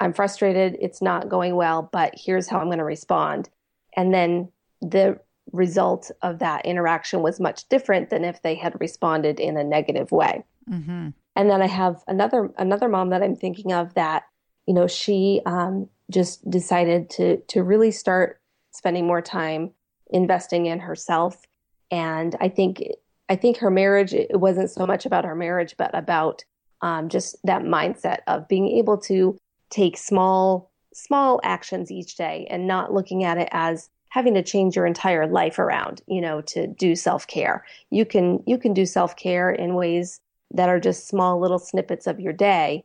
I'm 0.00 0.12
frustrated. 0.12 0.76
It's 0.80 1.00
not 1.00 1.28
going 1.28 1.54
well, 1.56 1.88
but 1.92 2.14
here's 2.16 2.48
how 2.48 2.58
I'm 2.58 2.66
going 2.66 2.78
to 2.78 2.84
respond. 2.84 3.48
And 3.96 4.12
then 4.12 4.50
the 4.80 5.20
result 5.52 6.10
of 6.22 6.38
that 6.40 6.66
interaction 6.66 7.22
was 7.22 7.40
much 7.40 7.68
different 7.68 8.10
than 8.10 8.24
if 8.24 8.42
they 8.42 8.54
had 8.54 8.80
responded 8.80 9.38
in 9.38 9.56
a 9.56 9.64
negative 9.64 10.10
way. 10.10 10.44
Mm-hmm. 10.68 11.10
And 11.36 11.50
then 11.50 11.62
I 11.62 11.66
have 11.66 12.02
another 12.06 12.50
another 12.58 12.88
mom 12.88 13.10
that 13.10 13.22
I'm 13.22 13.36
thinking 13.36 13.72
of 13.72 13.94
that 13.94 14.24
you 14.66 14.74
know 14.74 14.86
she 14.86 15.40
um, 15.46 15.88
just 16.10 16.48
decided 16.48 17.10
to 17.10 17.38
to 17.48 17.62
really 17.62 17.90
start 17.90 18.40
spending 18.70 19.06
more 19.06 19.22
time 19.22 19.72
investing 20.10 20.66
in 20.66 20.80
herself. 20.80 21.42
And 21.90 22.36
I 22.40 22.48
think 22.48 22.82
I 23.28 23.36
think 23.36 23.58
her 23.58 23.70
marriage 23.70 24.12
it 24.12 24.38
wasn't 24.38 24.70
so 24.70 24.86
much 24.86 25.06
about 25.06 25.24
her 25.24 25.34
marriage, 25.34 25.76
but 25.76 25.94
about 25.94 26.44
um, 26.80 27.08
just 27.08 27.36
that 27.44 27.62
mindset 27.62 28.18
of 28.26 28.48
being 28.48 28.68
able 28.68 28.98
to 28.98 29.38
take 29.70 29.96
small 29.96 30.70
small 30.92 31.40
actions 31.42 31.90
each 31.90 32.16
day 32.16 32.46
and 32.50 32.66
not 32.66 32.92
looking 32.92 33.24
at 33.24 33.38
it 33.38 33.48
as 33.50 33.90
having 34.08 34.34
to 34.34 34.42
change 34.42 34.76
your 34.76 34.86
entire 34.86 35.26
life 35.26 35.58
around, 35.58 36.00
you 36.06 36.20
know, 36.20 36.40
to 36.40 36.68
do 36.68 36.94
self-care. 36.94 37.64
You 37.90 38.04
can 38.04 38.42
you 38.46 38.58
can 38.58 38.72
do 38.72 38.86
self-care 38.86 39.50
in 39.50 39.74
ways 39.74 40.20
that 40.52 40.68
are 40.68 40.78
just 40.78 41.08
small 41.08 41.40
little 41.40 41.58
snippets 41.58 42.06
of 42.06 42.20
your 42.20 42.32
day 42.32 42.84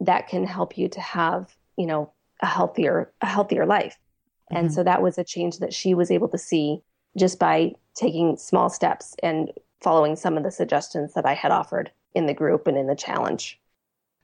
that 0.00 0.28
can 0.28 0.44
help 0.44 0.76
you 0.76 0.88
to 0.88 1.00
have, 1.00 1.56
you 1.76 1.86
know, 1.86 2.12
a 2.42 2.46
healthier 2.46 3.10
a 3.20 3.26
healthier 3.26 3.64
life. 3.64 3.96
Mm-hmm. 4.50 4.56
And 4.56 4.74
so 4.74 4.82
that 4.84 5.02
was 5.02 5.16
a 5.16 5.24
change 5.24 5.58
that 5.58 5.72
she 5.72 5.94
was 5.94 6.10
able 6.10 6.28
to 6.28 6.38
see 6.38 6.82
just 7.16 7.38
by 7.38 7.72
taking 7.94 8.36
small 8.36 8.70
steps 8.70 9.14
and 9.22 9.50
following 9.80 10.16
some 10.16 10.36
of 10.36 10.42
the 10.42 10.50
suggestions 10.50 11.14
that 11.14 11.26
I 11.26 11.34
had 11.34 11.52
offered 11.52 11.90
in 12.14 12.26
the 12.26 12.34
group 12.34 12.66
and 12.66 12.76
in 12.76 12.86
the 12.86 12.94
challenge. 12.94 13.60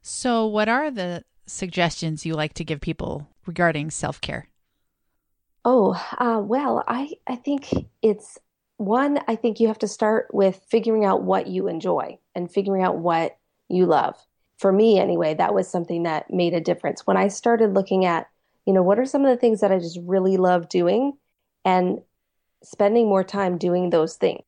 So, 0.03 0.47
what 0.47 0.69
are 0.69 0.91
the 0.91 1.25
suggestions 1.47 2.27
you 2.27 2.35
like 2.35 2.55
to 2.55 2.65
give 2.65 2.81
people 2.81 3.29
regarding 3.47 3.91
self 3.91 4.21
care? 4.21 4.49
Oh, 5.65 6.01
uh, 6.19 6.41
well, 6.41 6.85
I, 6.87 7.15
I 7.27 7.37
think 7.37 7.73
it's 8.03 8.39
one, 8.77 9.19
I 9.27 9.35
think 9.35 9.59
you 9.59 9.67
have 9.69 9.81
to 9.81 9.89
start 9.89 10.29
with 10.33 10.63
figuring 10.69 11.05
out 11.05 11.23
what 11.23 11.49
you 11.49 11.67
enjoy 11.67 12.19
and 12.35 12.51
figuring 12.51 12.83
out 12.83 12.99
what 12.99 13.37
you 13.69 13.87
love. 13.87 14.17
For 14.59 14.71
me, 14.71 14.99
anyway, 14.99 15.35
that 15.35 15.55
was 15.55 15.69
something 15.69 16.05
that 16.05 16.33
made 16.33 16.55
a 16.55 16.61
difference. 16.61 17.07
When 17.07 17.17
I 17.17 17.29
started 17.29 17.75
looking 17.75 18.05
at, 18.05 18.29
you 18.65 18.73
know, 18.73 18.83
what 18.83 18.99
are 18.99 19.05
some 19.05 19.25
of 19.25 19.31
the 19.31 19.37
things 19.37 19.61
that 19.61 19.73
I 19.73 19.79
just 19.79 19.99
really 20.03 20.37
love 20.37 20.69
doing 20.69 21.15
and 21.65 22.01
spending 22.63 23.09
more 23.09 23.25
time 23.25 23.59
doing 23.59 23.91
those 23.91 24.17
things. 24.17 24.43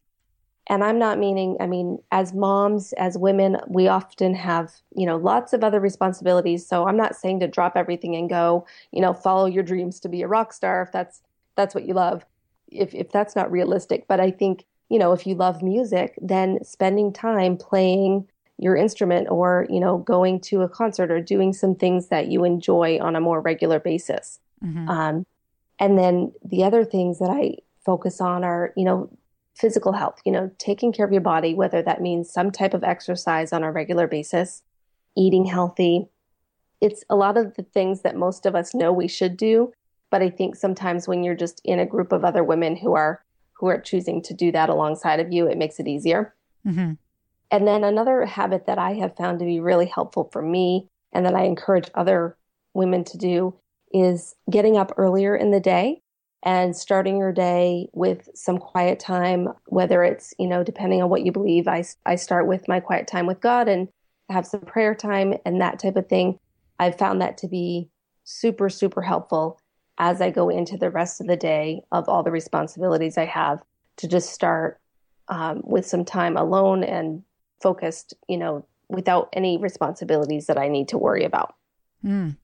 And 0.71 0.85
I'm 0.85 0.99
not 0.99 1.19
meaning, 1.19 1.57
I 1.61 1.67
mean, 1.67 1.99
as 2.13 2.35
moms, 2.35 2.93
as 2.95 3.17
women, 3.17 3.57
we 3.69 3.89
often 3.89 4.35
have, 4.35 4.71
you 4.95 5.07
know, 5.07 5.17
lots 5.17 5.55
of 5.55 5.65
other 5.65 5.81
responsibilities. 5.81 6.67
So 6.67 6.87
I'm 6.87 6.97
not 6.97 7.17
saying 7.17 7.41
to 7.41 7.49
drop 7.49 7.75
everything 7.75 8.15
and 8.15 8.29
go, 8.29 8.67
you 8.93 9.01
know, 9.01 9.15
follow 9.15 9.47
your 9.47 9.63
dreams 9.63 9.99
to 10.01 10.11
be 10.11 10.21
a 10.21 10.29
rock 10.29 10.53
star 10.53 10.83
if 10.83 10.93
that's 10.93 11.23
that's 11.57 11.75
what 11.75 11.87
you 11.87 11.95
love. 11.95 12.27
If 12.71 12.95
if 12.95 13.11
that's 13.11 13.35
not 13.35 13.51
realistic, 13.51 14.07
but 14.09 14.21
I 14.21 14.31
think, 14.31 14.65
you 14.91 14.99
know, 14.99 15.13
if 15.13 15.27
you 15.27 15.35
love 15.35 15.63
music, 15.63 16.19
then 16.21 16.63
spending 16.63 17.15
time 17.15 17.57
playing 17.57 18.29
your 18.59 18.77
instrument 18.77 19.29
or, 19.31 19.67
you 19.71 19.81
know, 19.81 19.99
going 19.99 20.41
to 20.41 20.63
a 20.63 20.69
concert 20.69 21.11
or 21.11 21.21
doing 21.21 21.55
some 21.55 21.75
things 21.75 22.09
that 22.09 22.27
you 22.27 22.45
enjoy 22.45 22.99
on 23.01 23.17
a 23.17 23.21
more 23.21 23.41
regular 23.41 23.81
basis. 23.81 24.39
Mm-hmm. 24.63 24.89
Um, 24.89 25.27
and 25.79 25.97
then 25.97 26.33
the 26.45 26.65
other 26.65 26.85
things 26.85 27.21
that 27.21 27.31
I 27.31 27.57
focus 27.89 28.21
on 28.21 28.45
are, 28.45 28.75
you 28.77 28.85
know, 28.85 29.09
physical 29.57 29.93
health, 29.93 30.21
you 30.27 30.31
know, 30.31 30.51
taking 30.59 30.93
care 30.93 31.07
of 31.07 31.11
your 31.11 31.23
body, 31.23 31.55
whether 31.55 31.81
that 31.81 32.03
means 32.03 32.31
some 32.31 32.51
type 32.51 32.75
of 32.75 32.85
exercise 32.85 33.51
on 33.51 33.65
a 33.65 33.73
regular 33.73 34.07
basis, 34.07 34.63
eating 35.17 35.47
healthy. 35.47 36.07
It's 36.83 37.03
a 37.09 37.17
lot 37.17 37.39
of 37.39 37.55
the 37.55 37.63
things 37.63 38.03
that 38.03 38.15
most 38.15 38.45
of 38.45 38.55
us 38.55 38.75
know 38.75 38.93
we 38.93 39.09
should 39.09 39.39
do, 39.39 39.73
but 40.11 40.21
I 40.21 40.29
think 40.29 40.55
sometimes 40.55 41.09
when 41.09 41.25
you're 41.25 41.35
just 41.35 41.63
in 41.65 41.79
a 41.79 41.87
group 41.87 42.13
of 42.13 42.27
other 42.27 42.45
women 42.45 42.77
who 42.77 42.93
are 42.93 43.25
who 43.55 43.69
are 43.69 43.81
choosing 43.81 44.21
to 44.25 44.35
do 44.35 44.53
that 44.53 44.69
alongside 44.69 45.19
of 45.19 45.33
you, 45.33 45.49
it 45.49 45.57
makes 45.57 45.81
it 45.81 45.89
easier. 45.89 46.35
Mm-hmm. 46.67 46.93
And 47.51 47.67
then 47.67 47.85
another 47.85 48.27
habit 48.27 48.67
that 48.67 48.79
I 48.79 48.93
have 48.97 49.17
found 49.17 49.39
to 49.39 49.47
be 49.47 49.61
really 49.61 49.87
helpful 49.87 50.29
for 50.31 50.43
me 50.43 50.89
and 51.11 51.25
that 51.25 51.35
I 51.35 51.45
encourage 51.45 51.89
other 51.95 52.37
women 52.75 53.03
to 53.05 53.17
do 53.17 53.55
is 53.95 54.35
getting 54.51 54.77
up 54.77 54.93
earlier 54.99 55.35
in 55.35 55.53
the 55.53 55.59
day 55.59 56.03
and 56.43 56.77
starting 56.77 57.19
your 57.19 57.33
day 57.33 57.89
with 57.93 58.29
some 58.35 58.59
quiet 58.59 59.01
time, 59.01 59.49
whether 59.67 60.05
it's, 60.05 60.33
you 60.39 60.47
know, 60.47 60.63
depending 60.63 61.03
on 61.03 61.11
what 61.11 61.25
you 61.25 61.33
believe, 61.33 61.67
I, 61.67 61.85
I 62.07 62.15
start 62.15 62.47
with 62.47 62.69
my 62.69 62.81
quiet 62.81 63.07
time 63.07 63.27
with 63.27 63.41
God 63.41 63.69
and 63.69 63.89
have 64.31 64.47
some 64.47 64.61
prayer 64.61 64.95
time 64.95 65.35
and 65.45 65.61
that 65.61 65.79
type 65.79 65.97
of 65.97 66.09
thing. 66.09 66.39
I've 66.79 66.99
found 66.99 67.21
that 67.21 67.39
to 67.39 67.49
be 67.49 67.89
super, 68.25 68.69
super 68.69 69.03
helpful 69.03 69.61
as 69.99 70.21
I 70.21 70.31
go 70.31 70.49
into 70.49 70.77
the 70.77 70.91
rest 70.91 71.21
of 71.21 71.27
the 71.27 71.37
day 71.37 71.83
of 71.91 72.09
all 72.09 72.23
the 72.23 72.31
responsibilities 72.31 73.19
I 73.19 73.25
have 73.25 73.63
to 73.97 74.07
just 74.07 74.31
start 74.31 74.81
um, 75.29 75.63
with 75.65 75.87
some 75.87 76.05
time 76.05 76.37
alone 76.37 76.85
and 76.85 77.25
focused, 77.61 78.15
you 78.29 78.37
know, 78.37 78.65
without 78.89 79.29
any 79.33 79.59
responsibilities 79.59 80.47
that 80.47 80.57
I 80.57 80.69
need 80.69 80.89
to 80.89 80.99
worry 80.99 81.25
about. 81.25 81.55
Mm. 82.05 82.37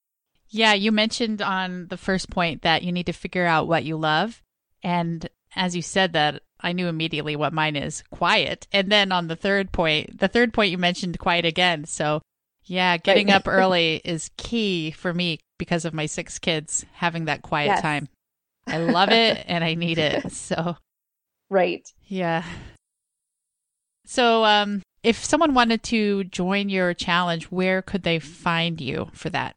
Yeah, 0.49 0.75
you 0.75 0.93
mentioned 0.93 1.43
on 1.43 1.89
the 1.89 1.97
first 1.97 2.31
point 2.31 2.63
that 2.63 2.83
you 2.83 2.93
need 2.93 3.07
to 3.07 3.13
figure 3.13 3.47
out 3.47 3.69
what 3.69 3.85
you 3.85 3.97
love. 3.97 4.43
And 4.83 5.29
as 5.57 5.75
you 5.75 5.83
said 5.83 6.13
that, 6.13 6.43
I 6.61 6.73
knew 6.73 6.89
immediately 6.89 7.37
what 7.37 7.53
mine 7.53 7.77
is 7.77 8.03
quiet. 8.11 8.67
And 8.73 8.91
then 8.91 9.13
on 9.13 9.29
the 9.29 9.37
third 9.37 9.73
point, 9.73 10.19
the 10.19 10.29
third 10.29 10.53
point 10.53 10.71
you 10.71 10.79
mentioned 10.79 11.19
quiet 11.19 11.45
again. 11.45 11.85
So, 11.85 12.23
yeah, 12.65 12.97
getting 12.97 13.29
right. 13.29 13.37
up 13.37 13.43
early 13.49 14.01
is 14.05 14.31
key 14.37 14.91
for 14.91 15.13
me 15.13 15.41
because 15.59 15.85
of 15.85 15.95
my 15.95 16.07
six 16.07 16.39
kids 16.39 16.85
having 16.93 17.27
that 17.27 17.43
quiet 17.43 17.67
yes. 17.67 17.83
time. 17.83 18.09
I 18.67 18.79
love 18.79 19.11
it 19.11 19.45
and 19.49 19.63
I 19.63 19.75
need 19.75 19.99
it. 19.99 20.33
So, 20.33 20.77
right. 21.51 21.87
Yeah. 22.07 22.45
So, 24.07 24.45
um, 24.45 24.83
if 25.03 25.23
someone 25.23 25.55
wanted 25.55 25.83
to 25.85 26.25
join 26.25 26.69
your 26.69 26.95
challenge, 26.95 27.45
where 27.47 27.83
could 27.83 28.03
they 28.03 28.19
find 28.19 28.81
you 28.81 29.11
for 29.13 29.31
that? 29.31 29.57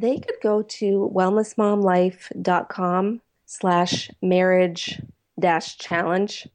They 0.00 0.18
could 0.18 0.36
go 0.42 0.62
to 0.62 1.10
wellnessmomlife.com 1.14 3.20
slash 3.46 4.10
marriage 4.22 5.00
dash 5.38 5.78
challenge. 5.78 6.48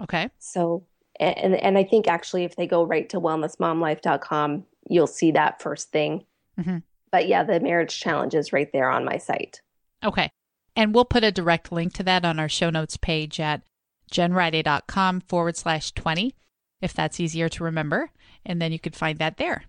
Okay. 0.00 0.28
So, 0.38 0.84
and 1.20 1.54
and 1.54 1.78
I 1.78 1.84
think 1.84 2.08
actually 2.08 2.44
if 2.44 2.56
they 2.56 2.66
go 2.66 2.84
right 2.84 3.08
to 3.10 3.20
wellnessmomlife.com, 3.20 4.64
you'll 4.88 5.06
see 5.06 5.32
that 5.32 5.62
first 5.62 5.92
thing. 5.92 6.24
Mm-hmm. 6.58 6.78
But 7.10 7.28
yeah, 7.28 7.44
the 7.44 7.60
marriage 7.60 8.00
challenge 8.00 8.34
is 8.34 8.52
right 8.52 8.70
there 8.72 8.90
on 8.90 9.04
my 9.04 9.18
site. 9.18 9.60
Okay. 10.02 10.30
And 10.74 10.94
we'll 10.94 11.04
put 11.04 11.24
a 11.24 11.30
direct 11.30 11.70
link 11.70 11.92
to 11.94 12.02
that 12.04 12.24
on 12.24 12.38
our 12.38 12.48
show 12.48 12.70
notes 12.70 12.96
page 12.96 13.38
at 13.38 13.62
jenriday.com 14.10 15.20
forward 15.20 15.56
slash 15.56 15.92
20, 15.92 16.34
if 16.80 16.94
that's 16.94 17.20
easier 17.20 17.50
to 17.50 17.64
remember. 17.64 18.10
And 18.44 18.60
then 18.60 18.72
you 18.72 18.78
could 18.78 18.96
find 18.96 19.18
that 19.18 19.36
there. 19.36 19.64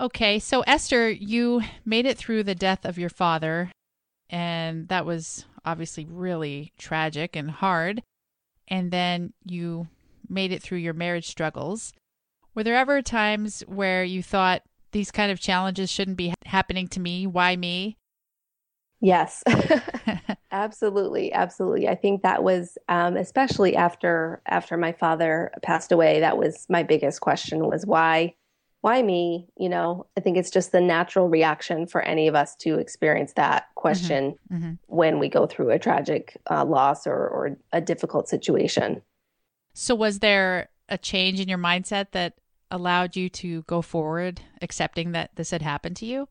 Okay, 0.00 0.38
so 0.40 0.62
Esther, 0.62 1.08
you 1.08 1.62
made 1.84 2.04
it 2.04 2.18
through 2.18 2.42
the 2.42 2.54
death 2.54 2.84
of 2.84 2.98
your 2.98 3.10
father, 3.10 3.70
and 4.28 4.88
that 4.88 5.06
was 5.06 5.44
obviously 5.64 6.04
really 6.04 6.72
tragic 6.78 7.36
and 7.36 7.50
hard. 7.50 8.02
And 8.66 8.90
then 8.90 9.32
you 9.44 9.88
made 10.28 10.52
it 10.52 10.62
through 10.62 10.78
your 10.78 10.94
marriage 10.94 11.28
struggles. 11.28 11.92
Were 12.54 12.64
there 12.64 12.76
ever 12.76 13.02
times 13.02 13.62
where 13.66 14.04
you 14.04 14.22
thought 14.22 14.62
these 14.92 15.10
kind 15.10 15.30
of 15.30 15.40
challenges 15.40 15.90
shouldn't 15.90 16.16
be 16.16 16.34
happening 16.44 16.88
to 16.88 17.00
me? 17.00 17.26
Why 17.26 17.56
me? 17.56 17.96
Yes, 19.00 19.44
absolutely, 20.50 21.32
absolutely. 21.32 21.88
I 21.88 21.94
think 21.94 22.22
that 22.22 22.42
was 22.42 22.78
um, 22.88 23.16
especially 23.16 23.76
after 23.76 24.40
after 24.46 24.76
my 24.76 24.92
father 24.92 25.52
passed 25.62 25.92
away. 25.92 26.20
That 26.20 26.38
was 26.38 26.66
my 26.68 26.82
biggest 26.82 27.20
question: 27.20 27.66
was 27.66 27.84
why, 27.84 28.34
why 28.84 29.00
me? 29.00 29.46
You 29.56 29.70
know, 29.70 30.04
I 30.14 30.20
think 30.20 30.36
it's 30.36 30.50
just 30.50 30.70
the 30.70 30.80
natural 30.80 31.30
reaction 31.30 31.86
for 31.86 32.02
any 32.02 32.28
of 32.28 32.34
us 32.34 32.54
to 32.56 32.78
experience 32.78 33.32
that 33.32 33.68
question 33.76 34.32
mm-hmm. 34.52 34.56
Mm-hmm. 34.56 34.72
when 34.94 35.18
we 35.18 35.30
go 35.30 35.46
through 35.46 35.70
a 35.70 35.78
tragic 35.78 36.36
uh, 36.50 36.66
loss 36.66 37.06
or, 37.06 37.14
or 37.16 37.56
a 37.72 37.80
difficult 37.80 38.28
situation. 38.28 39.00
So, 39.72 39.94
was 39.94 40.18
there 40.18 40.68
a 40.90 40.98
change 40.98 41.40
in 41.40 41.48
your 41.48 41.56
mindset 41.56 42.08
that 42.10 42.34
allowed 42.70 43.16
you 43.16 43.30
to 43.30 43.62
go 43.62 43.80
forward, 43.80 44.42
accepting 44.60 45.12
that 45.12 45.30
this 45.36 45.50
had 45.50 45.62
happened 45.62 45.96
to 45.96 46.06
you? 46.06 46.28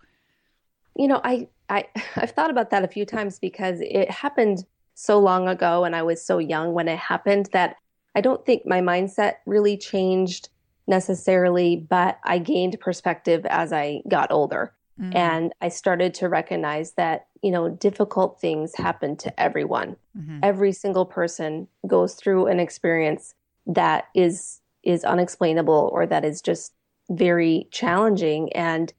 You 0.96 1.08
know, 1.08 1.22
I 1.24 1.48
I 1.70 1.88
I've 2.16 2.32
thought 2.32 2.52
about 2.52 2.70
that 2.70 2.84
a 2.84 2.88
few 2.88 3.08
times 3.08 3.40
because 3.40 3.80
it 3.82 4.12
happened 4.12 4.64
so 4.94 5.18
long 5.18 5.48
ago 5.48 5.86
and 5.86 5.96
I 5.96 6.04
was 6.04 6.24
so 6.24 6.38
young 6.38 6.74
when 6.74 6.88
it 6.88 7.00
happened 7.00 7.50
that 7.52 7.78
I 8.14 8.22
don't 8.22 8.46
think 8.46 8.68
my 8.68 8.80
mindset 8.80 9.38
really 9.48 9.76
changed 9.76 10.50
necessarily, 10.88 11.76
but 11.76 12.20
I 12.24 12.40
gained 12.40 12.80
perspective 12.80 13.46
as 13.46 13.72
I 13.72 14.02
got 14.08 14.32
older. 14.32 14.74
Mm-hmm. 15.00 15.18
And 15.18 15.54
I 15.62 15.70
started 15.70 16.14
to 16.16 16.30
recognize 16.30 16.92
that, 16.94 17.28
you 17.42 17.52
know, 17.52 17.70
difficult 17.70 18.40
things 18.40 18.76
happen 18.76 19.16
to 19.18 19.40
everyone. 19.40 19.96
Mm-hmm. 20.18 20.40
Every 20.44 20.72
single 20.72 21.06
person 21.06 21.68
goes 21.88 22.14
through 22.14 22.48
an 22.48 22.60
experience 22.60 23.34
that 23.66 24.06
is 24.14 24.60
is 24.84 25.06
unexplainable 25.06 25.90
or 25.94 26.06
that 26.06 26.26
is 26.26 26.42
just 26.42 26.74
very 27.10 27.68
challenging 27.72 28.52
and 28.54 28.94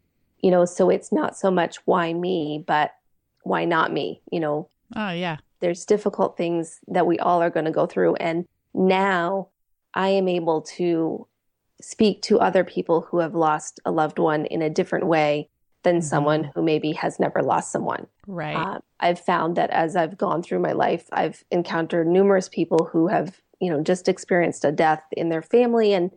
you 0.44 0.50
know, 0.50 0.66
so 0.66 0.90
it's 0.90 1.10
not 1.10 1.38
so 1.38 1.50
much 1.50 1.78
why 1.86 2.12
me, 2.12 2.62
but 2.66 2.90
why 3.44 3.64
not 3.64 3.90
me, 3.90 4.20
you 4.30 4.38
know? 4.38 4.68
Oh, 4.94 5.08
yeah. 5.08 5.38
There's 5.60 5.86
difficult 5.86 6.36
things 6.36 6.80
that 6.86 7.06
we 7.06 7.18
all 7.18 7.40
are 7.40 7.48
going 7.48 7.64
to 7.64 7.70
go 7.70 7.86
through. 7.86 8.16
And 8.16 8.46
now 8.74 9.48
I 9.94 10.08
am 10.10 10.28
able 10.28 10.60
to 10.76 11.26
speak 11.84 12.22
to 12.22 12.40
other 12.40 12.64
people 12.64 13.02
who 13.02 13.18
have 13.18 13.34
lost 13.34 13.78
a 13.84 13.90
loved 13.90 14.18
one 14.18 14.46
in 14.46 14.62
a 14.62 14.70
different 14.70 15.06
way 15.06 15.48
than 15.82 15.96
mm-hmm. 15.96 16.06
someone 16.06 16.50
who 16.54 16.62
maybe 16.62 16.92
has 16.92 17.20
never 17.20 17.42
lost 17.42 17.70
someone. 17.70 18.06
Right. 18.26 18.56
Uh, 18.56 18.78
I've 19.00 19.20
found 19.20 19.56
that 19.56 19.70
as 19.70 19.94
I've 19.94 20.16
gone 20.16 20.42
through 20.42 20.60
my 20.60 20.72
life, 20.72 21.06
I've 21.12 21.44
encountered 21.50 22.06
numerous 22.06 22.48
people 22.48 22.88
who 22.90 23.08
have, 23.08 23.38
you 23.60 23.70
know, 23.70 23.82
just 23.82 24.08
experienced 24.08 24.64
a 24.64 24.72
death 24.72 25.02
in 25.12 25.28
their 25.28 25.42
family. 25.42 25.92
And 25.92 26.10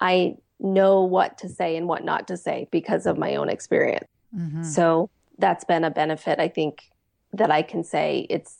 I 0.00 0.34
know 0.58 1.02
what 1.02 1.38
to 1.38 1.48
say 1.48 1.76
and 1.76 1.86
what 1.86 2.04
not 2.04 2.26
to 2.28 2.36
say 2.36 2.66
because 2.72 3.06
of 3.06 3.16
my 3.16 3.36
own 3.36 3.48
experience. 3.48 4.08
Mm-hmm. 4.36 4.64
So 4.64 5.10
that's 5.38 5.64
been 5.64 5.84
a 5.84 5.90
benefit, 5.90 6.40
I 6.40 6.48
think, 6.48 6.90
that 7.32 7.52
I 7.52 7.62
can 7.62 7.84
say 7.84 8.26
it's, 8.28 8.56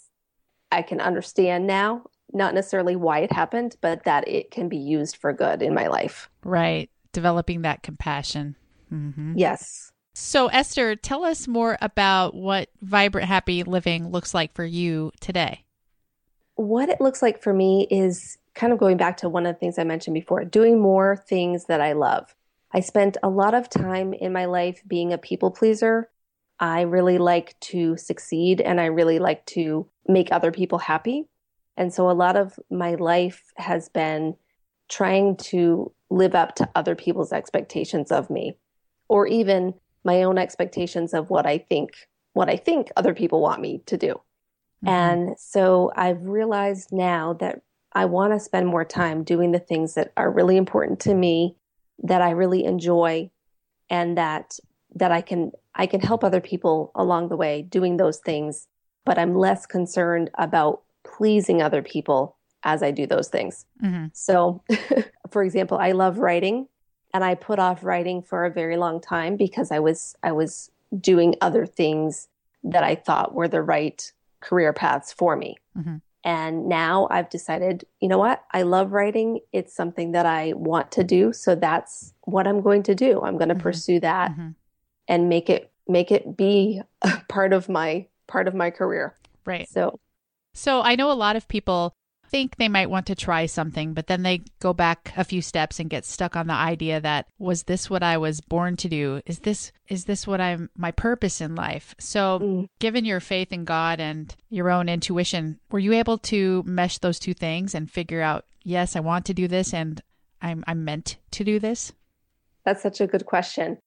I 0.70 0.82
can 0.82 1.00
understand 1.00 1.66
now, 1.66 2.04
not 2.34 2.54
necessarily 2.54 2.96
why 2.96 3.20
it 3.20 3.32
happened, 3.32 3.76
but 3.80 4.04
that 4.04 4.26
it 4.28 4.50
can 4.50 4.68
be 4.68 4.76
used 4.76 5.16
for 5.16 5.32
good 5.32 5.62
in 5.62 5.74
my 5.74 5.86
life. 5.86 6.28
Right. 6.44 6.90
Developing 7.12 7.62
that 7.62 7.82
compassion. 7.82 8.56
Mm-hmm. 8.92 9.34
Yes. 9.36 9.92
So, 10.14 10.46
Esther, 10.46 10.94
tell 10.94 11.24
us 11.24 11.48
more 11.48 11.76
about 11.80 12.34
what 12.34 12.70
vibrant, 12.82 13.28
happy 13.28 13.64
living 13.64 14.10
looks 14.10 14.32
like 14.32 14.54
for 14.54 14.64
you 14.64 15.10
today. 15.20 15.64
What 16.54 16.88
it 16.88 17.00
looks 17.00 17.20
like 17.20 17.42
for 17.42 17.52
me 17.52 17.88
is 17.90 18.38
kind 18.54 18.72
of 18.72 18.78
going 18.78 18.96
back 18.96 19.16
to 19.18 19.28
one 19.28 19.44
of 19.44 19.54
the 19.54 19.58
things 19.58 19.78
I 19.78 19.84
mentioned 19.84 20.14
before, 20.14 20.44
doing 20.44 20.80
more 20.80 21.16
things 21.28 21.64
that 21.64 21.80
I 21.80 21.94
love. 21.94 22.34
I 22.72 22.80
spent 22.80 23.16
a 23.22 23.28
lot 23.28 23.54
of 23.54 23.68
time 23.68 24.12
in 24.12 24.32
my 24.32 24.44
life 24.44 24.82
being 24.86 25.12
a 25.12 25.18
people 25.18 25.50
pleaser. 25.50 26.10
I 26.60 26.82
really 26.82 27.18
like 27.18 27.58
to 27.60 27.96
succeed 27.96 28.60
and 28.60 28.80
I 28.80 28.86
really 28.86 29.18
like 29.18 29.44
to 29.46 29.88
make 30.06 30.30
other 30.30 30.52
people 30.52 30.78
happy. 30.78 31.28
And 31.76 31.92
so 31.92 32.10
a 32.10 32.12
lot 32.12 32.36
of 32.36 32.58
my 32.70 32.94
life 32.94 33.52
has 33.56 33.88
been 33.88 34.36
trying 34.88 35.36
to 35.36 35.92
live 36.10 36.34
up 36.34 36.54
to 36.56 36.68
other 36.74 36.94
people's 36.94 37.32
expectations 37.32 38.12
of 38.12 38.30
me 38.30 38.56
or 39.08 39.26
even 39.26 39.74
my 40.04 40.22
own 40.22 40.38
expectations 40.38 41.14
of 41.14 41.30
what 41.30 41.46
I 41.46 41.58
think 41.58 41.90
what 42.34 42.50
I 42.50 42.56
think 42.56 42.90
other 42.96 43.14
people 43.14 43.40
want 43.40 43.60
me 43.60 43.80
to 43.86 43.96
do. 43.96 44.08
Mm-hmm. 44.84 44.88
And 44.88 45.38
so 45.38 45.92
I've 45.96 46.22
realized 46.22 46.90
now 46.92 47.34
that 47.34 47.62
I 47.92 48.06
want 48.06 48.32
to 48.32 48.40
spend 48.40 48.66
more 48.66 48.84
time 48.84 49.22
doing 49.22 49.52
the 49.52 49.60
things 49.60 49.94
that 49.94 50.12
are 50.16 50.30
really 50.30 50.56
important 50.56 50.98
to 51.00 51.14
me, 51.14 51.54
that 52.02 52.20
I 52.20 52.30
really 52.30 52.64
enjoy, 52.64 53.30
and 53.88 54.18
that 54.18 54.58
that 54.96 55.12
I 55.12 55.20
can 55.20 55.52
I 55.74 55.86
can 55.86 56.00
help 56.00 56.22
other 56.24 56.40
people 56.40 56.90
along 56.94 57.28
the 57.28 57.36
way 57.36 57.62
doing 57.62 57.96
those 57.96 58.18
things, 58.18 58.66
but 59.04 59.18
I'm 59.18 59.36
less 59.36 59.64
concerned 59.64 60.30
about 60.36 60.82
pleasing 61.16 61.62
other 61.62 61.82
people 61.82 62.36
as 62.62 62.82
I 62.82 62.90
do 62.90 63.06
those 63.06 63.28
things. 63.28 63.66
Mm-hmm. 63.82 64.06
So, 64.12 64.62
for 65.30 65.42
example, 65.42 65.78
I 65.78 65.92
love 65.92 66.18
writing 66.18 66.66
and 67.12 67.22
I 67.22 67.34
put 67.34 67.58
off 67.58 67.84
writing 67.84 68.22
for 68.22 68.44
a 68.44 68.50
very 68.50 68.76
long 68.76 69.00
time 69.00 69.36
because 69.36 69.70
I 69.70 69.78
was 69.78 70.16
I 70.22 70.32
was 70.32 70.70
doing 70.98 71.34
other 71.40 71.66
things 71.66 72.28
that 72.64 72.82
I 72.82 72.94
thought 72.94 73.34
were 73.34 73.48
the 73.48 73.62
right 73.62 74.12
career 74.40 74.72
paths 74.72 75.12
for 75.12 75.36
me. 75.36 75.56
Mm-hmm. 75.76 75.96
And 76.26 76.68
now 76.68 77.06
I've 77.10 77.28
decided, 77.28 77.84
you 78.00 78.08
know 78.08 78.18
what? 78.18 78.42
I 78.50 78.62
love 78.62 78.92
writing. 78.92 79.40
It's 79.52 79.74
something 79.74 80.12
that 80.12 80.24
I 80.24 80.54
want 80.54 80.90
to 80.92 81.04
do. 81.04 81.34
So 81.34 81.54
that's 81.54 82.14
what 82.22 82.46
I'm 82.46 82.62
going 82.62 82.82
to 82.84 82.94
do. 82.94 83.20
I'm 83.22 83.36
going 83.36 83.50
to 83.50 83.54
mm-hmm. 83.54 83.62
pursue 83.62 84.00
that 84.00 84.30
mm-hmm. 84.30 84.50
and 85.06 85.28
make 85.28 85.50
it 85.50 85.70
make 85.86 86.10
it 86.10 86.36
be 86.36 86.80
a 87.02 87.20
part 87.28 87.52
of 87.52 87.68
my 87.68 88.06
part 88.26 88.48
of 88.48 88.54
my 88.54 88.70
career. 88.70 89.14
Right. 89.44 89.68
So 89.68 90.00
So 90.54 90.80
I 90.80 90.94
know 90.94 91.10
a 91.10 91.14
lot 91.14 91.36
of 91.36 91.48
people 91.48 91.94
think 92.34 92.56
they 92.56 92.68
might 92.68 92.90
want 92.90 93.06
to 93.06 93.14
try 93.14 93.46
something, 93.46 93.94
but 93.94 94.08
then 94.08 94.22
they 94.22 94.42
go 94.58 94.72
back 94.72 95.12
a 95.16 95.22
few 95.22 95.40
steps 95.40 95.78
and 95.78 95.88
get 95.88 96.04
stuck 96.04 96.34
on 96.34 96.46
the 96.46 96.54
idea 96.54 97.00
that 97.00 97.26
was 97.38 97.64
this 97.64 97.88
what 97.88 98.02
I 98.02 98.16
was 98.16 98.40
born 98.40 98.76
to 98.78 98.88
do? 98.88 99.20
Is 99.26 99.40
this 99.40 99.70
is 99.88 100.06
this 100.06 100.26
what 100.26 100.40
I'm 100.40 100.70
my 100.76 100.90
purpose 100.90 101.40
in 101.40 101.54
life? 101.54 101.94
So, 102.00 102.40
mm. 102.40 102.68
given 102.80 103.04
your 103.04 103.20
faith 103.20 103.52
in 103.52 103.64
God 103.64 104.00
and 104.00 104.34
your 104.50 104.70
own 104.70 104.88
intuition, 104.88 105.60
were 105.70 105.78
you 105.78 105.92
able 105.92 106.18
to 106.18 106.64
mesh 106.66 106.98
those 106.98 107.18
two 107.18 107.34
things 107.34 107.74
and 107.74 107.90
figure 107.90 108.20
out, 108.20 108.46
yes, 108.64 108.96
I 108.96 109.00
want 109.00 109.26
to 109.26 109.34
do 109.34 109.46
this 109.46 109.72
and 109.72 110.02
I'm 110.42 110.64
I'm 110.66 110.84
meant 110.84 111.18
to 111.32 111.44
do 111.44 111.60
this? 111.60 111.92
That's 112.64 112.82
such 112.82 113.00
a 113.00 113.06
good 113.06 113.26
question. 113.26 113.78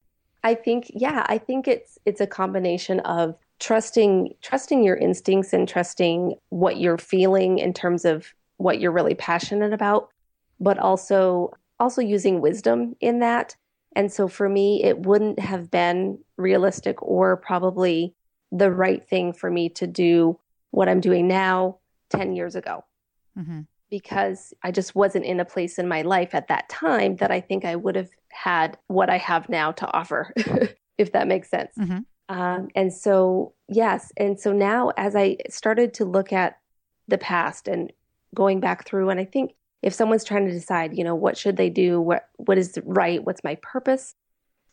I 0.44 0.56
think 0.56 0.90
yeah, 0.94 1.26
I 1.28 1.38
think 1.38 1.68
it's 1.68 1.98
it's 2.06 2.22
a 2.22 2.28
combination 2.28 3.02
of 3.02 3.36
trusting 3.60 4.34
trusting 4.42 4.84
your 4.84 4.96
instincts 4.96 5.54
and 5.54 5.68
trusting 5.68 6.36
what 6.50 6.78
you're 6.78 6.98
feeling 6.98 7.60
in 7.60 7.74
terms 7.74 8.06
of 8.06 8.34
what 8.58 8.80
you're 8.80 8.92
really 8.92 9.16
passionate 9.16 9.74
about, 9.74 10.10
but 10.60 10.78
also 10.78 11.52
also 11.80 12.02
using 12.02 12.42
wisdom 12.42 12.96
in 13.00 13.20
that. 13.20 13.56
And 13.96 14.12
so 14.12 14.28
for 14.28 14.48
me, 14.50 14.84
it 14.84 15.00
wouldn't 15.00 15.40
have 15.40 15.72
been 15.72 16.20
realistic 16.38 17.02
or 17.02 17.38
probably 17.38 18.14
the 18.52 18.72
right 18.72 19.08
thing 19.08 19.34
for 19.34 19.50
me 19.50 19.70
to 19.70 19.88
do 19.88 20.40
what 20.72 20.88
I'm 20.88 21.00
doing 21.00 21.28
now 21.28 21.78
10 22.10 22.36
years 22.36 22.56
ago. 22.56 22.84
Mm-hmm. 23.38 23.62
Because 23.90 24.54
I 24.64 24.72
just 24.72 24.96
wasn't 24.96 25.26
in 25.26 25.40
a 25.40 25.46
place 25.46 25.80
in 25.80 25.88
my 25.88 26.02
life 26.02 26.36
at 26.36 26.50
that 26.50 26.68
time 26.70 27.16
that 27.18 27.32
I 27.32 27.40
think 27.40 27.64
I 27.64 27.76
would 27.76 27.96
have 27.96 28.10
had 28.30 28.78
what 28.88 29.10
I 29.10 29.18
have 29.18 29.50
now 29.50 29.72
to 29.74 29.92
offer, 29.94 30.34
if 30.98 31.14
that 31.14 31.28
makes 31.28 31.50
sense. 31.50 31.72
Mm-hmm. 31.78 32.00
Um, 32.30 32.70
and 32.76 32.92
so, 32.94 33.54
yes. 33.70 34.12
And 34.18 34.40
so 34.40 34.52
now, 34.52 34.92
as 34.98 35.16
I 35.16 35.38
started 35.50 35.94
to 35.96 36.06
look 36.06 36.34
at 36.34 36.58
the 37.08 37.18
past 37.18 37.68
and 37.68 37.92
going 38.36 38.60
back 38.60 38.86
through 38.86 39.10
and 39.10 39.22
i 39.22 39.24
think 39.24 39.54
if 39.82 39.94
someone's 39.94 40.24
trying 40.24 40.46
to 40.46 40.52
decide 40.52 40.98
you 40.98 41.04
know 41.04 41.16
what 41.16 41.38
should 41.38 41.58
they 41.58 41.70
do? 41.70 42.02
What 42.02 42.28
what 42.38 42.58
is 42.58 42.78
right? 42.84 43.24
What's 43.24 43.44
my 43.44 43.56
purpose? 43.62 44.16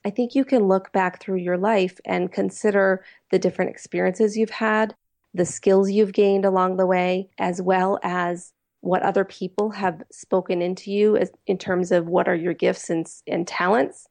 I 0.05 0.11
think 0.11 0.35
you 0.35 0.45
can 0.45 0.69
look 0.69 0.93
back 0.93 1.21
through 1.21 1.39
your 1.39 1.57
life 1.57 1.99
and 2.05 2.33
consider 2.33 3.05
the 3.31 3.39
different 3.39 3.71
experiences 3.71 4.37
you've 4.37 4.51
had 4.51 4.95
the 5.37 5.45
skills 5.45 5.91
you've 5.91 6.13
gained 6.13 6.45
along 6.45 6.77
the 6.77 6.87
way 6.87 7.29
as 7.39 7.61
well 7.61 7.99
as 8.03 8.53
what 8.83 9.03
other 9.03 9.25
people 9.25 9.71
have 9.71 10.01
spoken 10.13 10.63
into 10.63 10.93
you 10.93 11.17
as, 11.17 11.33
in 11.47 11.59
terms 11.59 11.91
of 11.91 12.07
what 12.07 12.29
are 12.29 12.35
your 12.35 12.55
gifts 12.55 12.89
and, 12.89 13.07
and 13.27 13.49
talents 13.49 14.07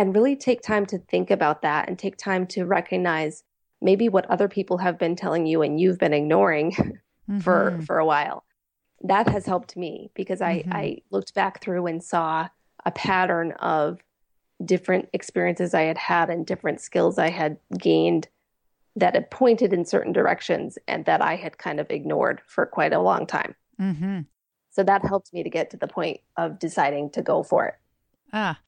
and 0.00 0.14
really 0.14 0.34
take 0.34 0.62
time 0.62 0.86
to 0.86 0.96
think 0.98 1.30
about 1.30 1.60
that 1.60 1.86
and 1.86 1.98
take 1.98 2.16
time 2.16 2.46
to 2.46 2.64
recognize 2.64 3.44
maybe 3.82 4.08
what 4.08 4.24
other 4.30 4.48
people 4.48 4.78
have 4.78 4.98
been 4.98 5.14
telling 5.14 5.44
you 5.44 5.60
and 5.60 5.78
you've 5.78 5.98
been 5.98 6.14
ignoring 6.14 6.72
mm-hmm. 7.30 7.38
for 7.40 7.78
for 7.84 7.98
a 7.98 8.06
while 8.06 8.44
that 9.02 9.28
has 9.28 9.44
helped 9.44 9.76
me 9.76 10.10
because 10.14 10.40
I, 10.40 10.60
mm-hmm. 10.60 10.72
I 10.72 10.98
looked 11.10 11.34
back 11.34 11.60
through 11.62 11.86
and 11.86 12.02
saw 12.02 12.48
a 12.86 12.90
pattern 12.90 13.52
of 13.52 14.00
different 14.64 15.08
experiences 15.12 15.74
I 15.74 15.82
had 15.82 15.98
had 15.98 16.30
and 16.30 16.46
different 16.46 16.80
skills 16.80 17.18
I 17.18 17.30
had 17.30 17.58
gained 17.78 18.28
that 18.96 19.14
had 19.14 19.30
pointed 19.30 19.74
in 19.74 19.84
certain 19.84 20.12
directions 20.12 20.78
and 20.88 21.04
that 21.04 21.22
I 21.22 21.36
had 21.36 21.58
kind 21.58 21.78
of 21.78 21.90
ignored 21.90 22.40
for 22.46 22.66
quite 22.66 22.92
a 22.92 23.00
long 23.00 23.26
time. 23.26 23.54
Mm-hmm. 23.78 24.20
So 24.70 24.82
that 24.82 25.04
helped 25.04 25.32
me 25.32 25.42
to 25.42 25.50
get 25.50 25.70
to 25.70 25.76
the 25.76 25.86
point 25.86 26.20
of 26.36 26.58
deciding 26.58 27.10
to 27.10 27.22
go 27.22 27.42
for 27.42 27.66
it. 27.66 27.74
Ah, 28.32 28.60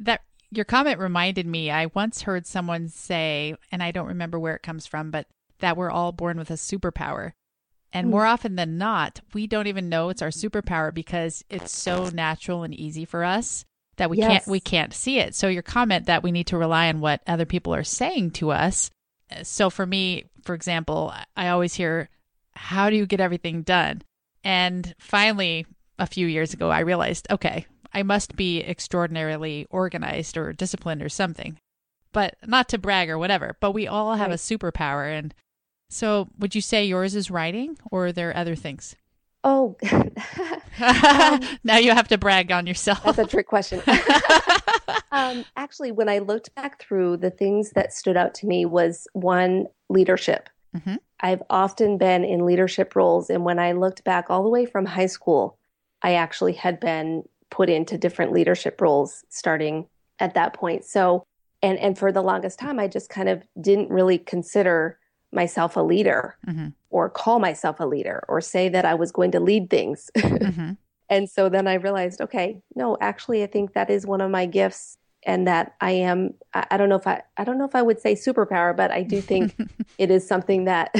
that 0.00 0.20
your 0.52 0.64
comment 0.64 0.98
reminded 0.98 1.46
me. 1.46 1.70
I 1.70 1.86
once 1.86 2.22
heard 2.22 2.46
someone 2.46 2.88
say, 2.88 3.54
and 3.70 3.82
I 3.82 3.90
don't 3.90 4.08
remember 4.08 4.38
where 4.38 4.54
it 4.54 4.62
comes 4.62 4.86
from, 4.86 5.10
but 5.10 5.26
that 5.60 5.76
we're 5.76 5.90
all 5.90 6.12
born 6.12 6.38
with 6.38 6.50
a 6.50 6.54
superpower. 6.54 7.32
And 7.92 8.06
hmm. 8.06 8.10
more 8.10 8.26
often 8.26 8.56
than 8.56 8.78
not, 8.78 9.20
we 9.32 9.46
don't 9.46 9.66
even 9.66 9.88
know 9.88 10.10
it's 10.10 10.22
our 10.22 10.28
superpower 10.28 10.92
because 10.92 11.44
it's 11.48 11.76
so 11.76 12.08
natural 12.10 12.62
and 12.62 12.74
easy 12.74 13.04
for 13.04 13.24
us 13.24 13.64
that 13.96 14.10
we 14.10 14.18
yes. 14.18 14.28
can't 14.28 14.46
we 14.46 14.60
can't 14.60 14.94
see 14.94 15.18
it. 15.18 15.34
So 15.34 15.48
your 15.48 15.62
comment 15.62 16.06
that 16.06 16.22
we 16.22 16.32
need 16.32 16.48
to 16.48 16.58
rely 16.58 16.88
on 16.88 17.00
what 17.00 17.22
other 17.26 17.44
people 17.44 17.74
are 17.74 17.84
saying 17.84 18.32
to 18.32 18.50
us. 18.50 18.90
Eh, 19.30 19.42
so 19.42 19.70
for 19.70 19.86
me, 19.86 20.24
for 20.42 20.54
example, 20.54 21.12
I 21.36 21.48
always 21.48 21.74
hear 21.74 22.08
how 22.54 22.90
do 22.90 22.96
you 22.96 23.06
get 23.06 23.20
everything 23.20 23.62
done? 23.62 24.02
And 24.44 24.94
finally, 24.98 25.66
a 25.98 26.06
few 26.06 26.26
years 26.26 26.52
ago, 26.52 26.70
I 26.70 26.80
realized, 26.80 27.26
okay, 27.30 27.66
I 27.94 28.02
must 28.02 28.36
be 28.36 28.60
extraordinarily 28.60 29.66
organized 29.70 30.36
or 30.36 30.52
disciplined 30.52 31.02
or 31.02 31.08
something. 31.08 31.58
But 32.12 32.36
not 32.46 32.68
to 32.70 32.78
brag 32.78 33.08
or 33.08 33.18
whatever, 33.18 33.56
but 33.60 33.72
we 33.72 33.86
all 33.86 34.14
have 34.14 34.28
right. 34.28 34.34
a 34.34 34.42
superpower 34.42 35.16
and 35.16 35.34
so, 35.92 36.28
would 36.38 36.54
you 36.54 36.62
say 36.62 36.86
yours 36.86 37.14
is 37.14 37.30
writing, 37.30 37.76
or 37.90 38.06
are 38.06 38.12
there 38.12 38.34
other 38.34 38.54
things? 38.54 38.96
Oh, 39.44 39.76
um, 39.92 40.10
now 41.64 41.76
you 41.76 41.90
have 41.90 42.08
to 42.08 42.16
brag 42.16 42.50
on 42.50 42.66
yourself. 42.66 43.02
That's 43.04 43.18
a 43.18 43.26
trick 43.26 43.46
question. 43.46 43.82
um, 45.12 45.44
actually, 45.54 45.92
when 45.92 46.08
I 46.08 46.20
looked 46.20 46.54
back 46.54 46.80
through, 46.80 47.18
the 47.18 47.28
things 47.28 47.72
that 47.72 47.92
stood 47.92 48.16
out 48.16 48.34
to 48.36 48.46
me 48.46 48.64
was 48.64 49.06
one 49.12 49.66
leadership. 49.90 50.48
Mm-hmm. 50.74 50.94
I've 51.20 51.42
often 51.50 51.98
been 51.98 52.24
in 52.24 52.46
leadership 52.46 52.96
roles, 52.96 53.28
and 53.28 53.44
when 53.44 53.58
I 53.58 53.72
looked 53.72 54.02
back 54.02 54.30
all 54.30 54.42
the 54.42 54.48
way 54.48 54.64
from 54.64 54.86
high 54.86 55.06
school, 55.06 55.58
I 56.00 56.14
actually 56.14 56.54
had 56.54 56.80
been 56.80 57.24
put 57.52 57.68
into 57.70 57.98
different 57.98 58.32
leadership 58.32 58.80
roles 58.80 59.24
starting 59.28 59.86
at 60.18 60.34
that 60.34 60.54
point. 60.54 60.84
So, 60.84 61.24
and 61.62 61.78
and 61.78 61.96
for 61.96 62.10
the 62.10 62.22
longest 62.22 62.58
time, 62.58 62.80
I 62.80 62.88
just 62.88 63.08
kind 63.08 63.28
of 63.28 63.44
didn't 63.60 63.90
really 63.90 64.18
consider 64.18 64.98
myself 65.32 65.76
a 65.76 65.80
leader 65.80 66.36
mm-hmm. 66.46 66.68
or 66.90 67.08
call 67.08 67.38
myself 67.38 67.78
a 67.78 67.86
leader 67.86 68.24
or 68.28 68.40
say 68.40 68.68
that 68.68 68.84
I 68.84 68.94
was 68.94 69.12
going 69.12 69.30
to 69.32 69.40
lead 69.40 69.70
things. 69.70 70.10
Mm-hmm. 70.22 70.72
and 71.08 71.30
so 71.30 71.48
then 71.48 71.68
I 71.68 71.74
realized, 71.74 72.20
okay, 72.20 72.60
no, 72.74 72.96
actually, 73.00 73.42
I 73.44 73.46
think 73.46 73.74
that 73.74 73.90
is 73.90 74.06
one 74.06 74.20
of 74.20 74.30
my 74.30 74.44
gifts 74.46 74.98
and 75.24 75.46
that 75.46 75.74
I 75.80 75.92
am, 75.92 76.34
I, 76.52 76.66
I 76.72 76.76
don't 76.76 76.88
know 76.88 76.96
if 76.96 77.06
I, 77.06 77.22
I 77.36 77.44
don't 77.44 77.58
know 77.58 77.64
if 77.64 77.76
I 77.76 77.82
would 77.82 78.00
say 78.00 78.14
superpower, 78.14 78.76
but 78.76 78.90
I 78.90 79.02
do 79.02 79.20
think 79.20 79.56
it 79.98 80.10
is 80.10 80.26
something 80.26 80.64
that 80.64 80.94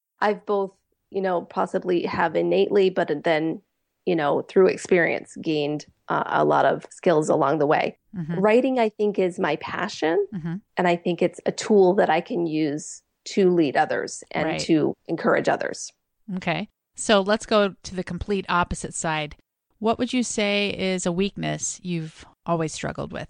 I've 0.20 0.46
both, 0.46 0.72
you 1.10 1.20
know, 1.20 1.42
possibly 1.42 2.04
have 2.04 2.34
innately, 2.34 2.88
but 2.88 3.24
then, 3.24 3.60
you 4.06 4.16
know, 4.16 4.42
through 4.42 4.66
experience 4.66 5.36
gained 5.40 5.86
uh, 6.08 6.24
a 6.26 6.44
lot 6.44 6.64
of 6.64 6.86
skills 6.90 7.28
along 7.28 7.58
the 7.58 7.66
way. 7.66 7.96
Mm-hmm. 8.16 8.38
Writing, 8.38 8.78
I 8.78 8.88
think, 8.88 9.18
is 9.18 9.38
my 9.38 9.56
passion. 9.56 10.26
Mm-hmm. 10.34 10.56
And 10.76 10.88
I 10.88 10.96
think 10.96 11.22
it's 11.22 11.40
a 11.46 11.52
tool 11.52 11.94
that 11.94 12.10
I 12.10 12.20
can 12.20 12.46
use 12.46 13.02
to 13.24 13.50
lead 13.50 13.76
others 13.76 14.24
and 14.32 14.48
right. 14.48 14.60
to 14.62 14.94
encourage 15.06 15.48
others. 15.48 15.92
Okay. 16.36 16.68
So 16.96 17.20
let's 17.20 17.46
go 17.46 17.74
to 17.82 17.94
the 17.94 18.04
complete 18.04 18.44
opposite 18.48 18.94
side. 18.94 19.36
What 19.78 19.98
would 19.98 20.12
you 20.12 20.22
say 20.22 20.70
is 20.70 21.06
a 21.06 21.12
weakness 21.12 21.80
you've 21.82 22.24
always 22.44 22.72
struggled 22.72 23.12
with? 23.12 23.28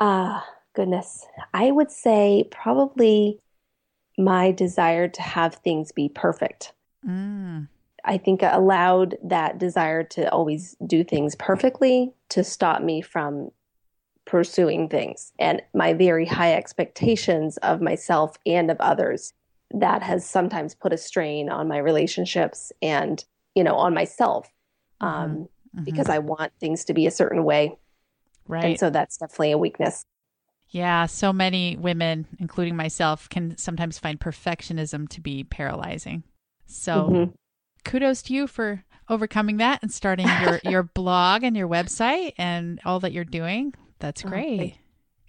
Ah, 0.00 0.40
uh, 0.40 0.44
goodness. 0.74 1.26
I 1.54 1.70
would 1.70 1.90
say 1.90 2.44
probably 2.50 3.40
my 4.16 4.52
desire 4.52 5.08
to 5.08 5.22
have 5.22 5.56
things 5.56 5.92
be 5.92 6.08
perfect. 6.08 6.72
Mm. 7.06 7.68
I 8.08 8.16
think 8.16 8.40
allowed 8.42 9.16
that 9.22 9.58
desire 9.58 10.02
to 10.02 10.30
always 10.32 10.74
do 10.86 11.04
things 11.04 11.36
perfectly 11.36 12.12
to 12.30 12.42
stop 12.42 12.82
me 12.82 13.02
from 13.02 13.50
pursuing 14.24 14.88
things 14.88 15.32
and 15.38 15.62
my 15.74 15.94
very 15.94 16.26
high 16.26 16.54
expectations 16.54 17.56
of 17.58 17.80
myself 17.80 18.36
and 18.44 18.70
of 18.70 18.78
others 18.78 19.32
that 19.72 20.02
has 20.02 20.24
sometimes 20.28 20.74
put 20.74 20.92
a 20.92 20.98
strain 20.98 21.48
on 21.48 21.66
my 21.66 21.78
relationships 21.78 22.70
and 22.82 23.24
you 23.54 23.64
know 23.64 23.74
on 23.74 23.94
myself 23.94 24.50
um, 25.00 25.10
mm-hmm. 25.10 25.42
Mm-hmm. 25.42 25.84
because 25.84 26.10
i 26.10 26.18
want 26.18 26.52
things 26.60 26.84
to 26.84 26.94
be 26.94 27.06
a 27.06 27.10
certain 27.10 27.42
way 27.44 27.74
right 28.46 28.64
and 28.64 28.78
so 28.78 28.90
that's 28.90 29.16
definitely 29.16 29.52
a 29.52 29.58
weakness 29.58 30.04
yeah 30.68 31.06
so 31.06 31.32
many 31.32 31.78
women 31.78 32.26
including 32.38 32.76
myself 32.76 33.30
can 33.30 33.56
sometimes 33.56 33.98
find 33.98 34.20
perfectionism 34.20 35.08
to 35.08 35.22
be 35.22 35.42
paralyzing 35.42 36.22
so 36.66 36.92
mm-hmm. 37.04 37.30
Kudos 37.88 38.22
to 38.22 38.32
you 38.32 38.46
for 38.46 38.84
overcoming 39.08 39.56
that 39.56 39.82
and 39.82 39.92
starting 39.92 40.28
your 40.42 40.60
your 40.64 40.82
blog 40.82 41.42
and 41.42 41.56
your 41.56 41.68
website 41.68 42.34
and 42.38 42.80
all 42.84 43.00
that 43.00 43.12
you're 43.12 43.24
doing 43.24 43.74
that's 43.98 44.24
oh, 44.24 44.28
great. 44.28 44.74
Oh, 44.76 44.80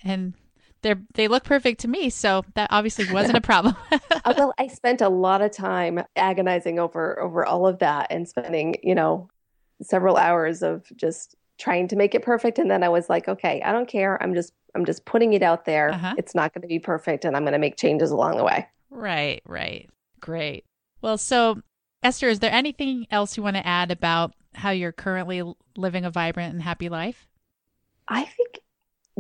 and 0.04 0.34
they're 0.82 1.02
they 1.14 1.28
look 1.28 1.44
perfect 1.44 1.82
to 1.82 1.88
me, 1.88 2.10
so 2.10 2.44
that 2.56 2.70
obviously 2.72 3.12
wasn't 3.12 3.38
a 3.38 3.42
problem. 3.50 3.76
Uh, 3.92 4.34
well, 4.38 4.54
I 4.58 4.68
spent 4.68 5.02
a 5.02 5.10
lot 5.10 5.42
of 5.42 5.52
time 5.52 6.04
agonizing 6.16 6.80
over 6.80 7.20
over 7.20 7.46
all 7.46 7.68
of 7.68 7.80
that 7.80 8.08
and 8.10 8.28
spending, 8.28 8.76
you 8.84 8.96
know, 8.96 9.30
several 9.82 10.18
hours 10.18 10.62
of 10.62 10.86
just 10.96 11.36
trying 11.58 11.90
to 11.90 11.98
make 11.98 12.16
it 12.16 12.24
perfect 12.24 12.58
and 12.58 12.72
then 12.72 12.84
I 12.84 12.90
was 12.90 13.10
like, 13.10 13.28
okay, 13.28 13.62
I 13.64 13.74
don't 13.74 13.88
care. 13.88 14.22
I'm 14.24 14.34
just 14.34 14.54
I'm 14.76 14.86
just 14.86 15.04
putting 15.06 15.34
it 15.34 15.44
out 15.44 15.66
there. 15.66 15.92
Uh-huh. 15.92 16.16
It's 16.18 16.34
not 16.34 16.54
going 16.54 16.62
to 16.62 16.68
be 16.68 16.80
perfect 16.80 17.26
and 17.26 17.36
I'm 17.36 17.44
going 17.44 17.54
to 17.54 17.60
make 17.60 17.76
changes 17.76 18.12
along 18.12 18.38
the 18.38 18.46
way. 18.46 18.68
Right, 18.90 19.42
right. 19.46 19.90
Great. 20.22 20.64
Well, 21.02 21.18
so 21.18 21.62
Esther, 22.02 22.30
is 22.30 22.40
there 22.40 22.52
anything 22.52 23.08
else 23.12 23.36
you 23.36 23.44
want 23.44 23.58
to 23.58 23.66
add 23.66 23.92
about 23.92 24.34
how 24.56 24.72
you're 24.72 24.92
currently 24.92 25.44
living 25.76 26.06
a 26.06 26.12
vibrant 26.12 26.54
and 26.54 26.62
happy 26.62 26.90
life? 26.90 27.28
I 28.08 28.24
think 28.24 28.60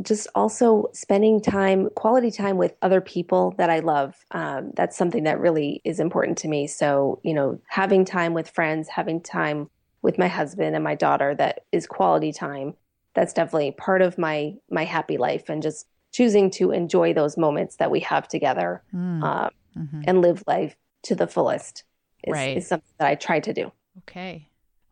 just 0.01 0.27
also 0.33 0.89
spending 0.93 1.41
time, 1.41 1.89
quality 1.95 2.31
time 2.31 2.57
with 2.57 2.73
other 2.81 3.01
people 3.01 3.53
that 3.57 3.69
I 3.69 3.79
love. 3.79 4.15
Um, 4.31 4.71
that's 4.75 4.97
something 4.97 5.23
that 5.23 5.39
really 5.39 5.81
is 5.83 5.99
important 5.99 6.37
to 6.39 6.47
me. 6.47 6.67
So, 6.67 7.19
you 7.23 7.33
know, 7.33 7.59
having 7.67 8.05
time 8.05 8.33
with 8.33 8.49
friends, 8.49 8.87
having 8.87 9.21
time 9.21 9.69
with 10.01 10.17
my 10.17 10.27
husband 10.27 10.75
and 10.75 10.83
my 10.83 10.95
daughter 10.95 11.35
that 11.35 11.65
is 11.71 11.85
quality 11.85 12.31
time. 12.31 12.75
That's 13.13 13.33
definitely 13.33 13.71
part 13.71 14.01
of 14.01 14.17
my 14.17 14.53
my 14.69 14.85
happy 14.85 15.17
life, 15.17 15.49
and 15.49 15.61
just 15.61 15.87
choosing 16.11 16.49
to 16.51 16.71
enjoy 16.71 17.13
those 17.13 17.37
moments 17.37 17.75
that 17.77 17.91
we 17.91 17.99
have 18.01 18.27
together 18.27 18.83
mm. 18.93 19.23
um, 19.23 19.49
mm-hmm. 19.77 20.01
and 20.07 20.21
live 20.21 20.43
life 20.47 20.75
to 21.03 21.15
the 21.15 21.27
fullest 21.27 21.83
is, 22.23 22.34
right. 22.34 22.58
is 22.58 22.67
something 22.67 22.93
that 22.97 23.08
I 23.08 23.15
try 23.15 23.39
to 23.39 23.53
do. 23.53 23.71
Okay, 23.99 24.49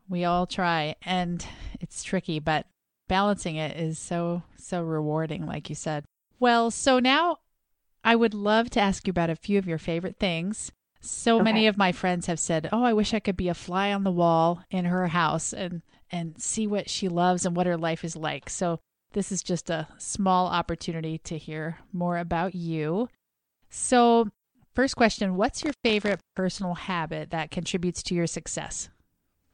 we 0.08 0.24
all 0.24 0.46
try, 0.46 0.96
and 1.02 1.44
it's 1.80 2.02
tricky, 2.02 2.38
but 2.38 2.66
balancing 3.08 3.56
it 3.56 3.76
is 3.76 3.98
so, 3.98 4.42
so 4.56 4.82
rewarding, 4.82 5.46
like 5.46 5.68
you 5.68 5.74
said. 5.74 6.04
Well, 6.38 6.70
so 6.70 6.98
now 6.98 7.38
I 8.04 8.16
would 8.16 8.34
love 8.34 8.70
to 8.70 8.80
ask 8.80 9.06
you 9.06 9.10
about 9.10 9.30
a 9.30 9.36
few 9.36 9.58
of 9.58 9.66
your 9.66 9.78
favorite 9.78 10.18
things. 10.18 10.72
So 11.00 11.36
okay. 11.36 11.44
many 11.44 11.66
of 11.66 11.76
my 11.76 11.92
friends 11.92 12.26
have 12.26 12.40
said, 12.40 12.68
"Oh, 12.72 12.82
I 12.82 12.92
wish 12.92 13.14
I 13.14 13.20
could 13.20 13.36
be 13.36 13.48
a 13.48 13.54
fly 13.54 13.92
on 13.92 14.04
the 14.04 14.10
wall 14.10 14.64
in 14.70 14.84
her 14.86 15.08
house 15.08 15.52
and 15.52 15.82
and 16.10 16.40
see 16.40 16.66
what 16.66 16.88
she 16.90 17.08
loves 17.08 17.44
and 17.44 17.54
what 17.54 17.66
her 17.66 17.76
life 17.76 18.04
is 18.04 18.16
like." 18.16 18.50
So, 18.50 18.80
this 19.12 19.30
is 19.30 19.42
just 19.42 19.70
a 19.70 19.88
small 19.98 20.48
opportunity 20.48 21.18
to 21.18 21.38
hear 21.38 21.78
more 21.92 22.18
about 22.18 22.54
you. 22.54 23.08
So, 23.70 24.28
first 24.78 24.94
question, 24.94 25.34
what's 25.34 25.64
your 25.64 25.72
favorite 25.82 26.20
personal 26.36 26.74
habit 26.74 27.30
that 27.30 27.50
contributes 27.50 28.00
to 28.00 28.14
your 28.14 28.28
success? 28.28 28.88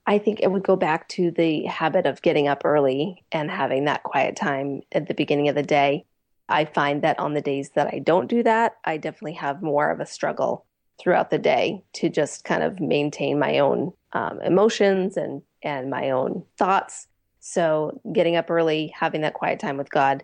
I 0.07 0.19
think 0.19 0.41
it 0.43 0.53
would 0.53 0.65
go 0.65 0.77
back 0.77 1.09
to 1.11 1.31
the 1.31 1.65
habit 1.65 2.05
of 2.05 2.21
getting 2.21 2.47
up 2.47 2.61
early 2.63 3.25
and 3.33 3.51
having 3.51 3.87
that 3.87 4.03
quiet 4.03 4.37
time 4.37 4.83
at 4.93 5.09
the 5.09 5.15
beginning 5.15 5.49
of 5.49 5.55
the 5.55 5.63
day. 5.63 6.05
I 6.51 6.67
find 6.67 7.01
that 7.01 7.19
on 7.19 7.33
the 7.33 7.41
days 7.41 7.71
that 7.75 7.87
I 7.87 8.01
don't 8.01 8.29
do 8.29 8.43
that, 8.43 8.77
I 8.85 8.99
definitely 8.99 9.33
have 9.33 9.63
more 9.63 9.91
of 9.91 9.99
a 9.99 10.05
struggle 10.05 10.67
throughout 11.01 11.31
the 11.31 11.39
day 11.39 11.83
to 11.95 12.11
just 12.11 12.45
kind 12.45 12.63
of 12.63 12.79
maintain 12.79 13.39
my 13.39 13.61
own 13.61 13.95
um, 14.13 14.43
emotions 14.43 15.17
and 15.17 15.41
and 15.63 15.89
my 15.89 16.11
own 16.11 16.45
thoughts. 16.59 17.07
So 17.41 17.99
getting 18.13 18.37
up 18.37 18.51
early, 18.51 18.93
having 18.95 19.23
that 19.23 19.33
quiet 19.33 19.59
time 19.59 19.79
with 19.79 19.89
God 19.89 20.23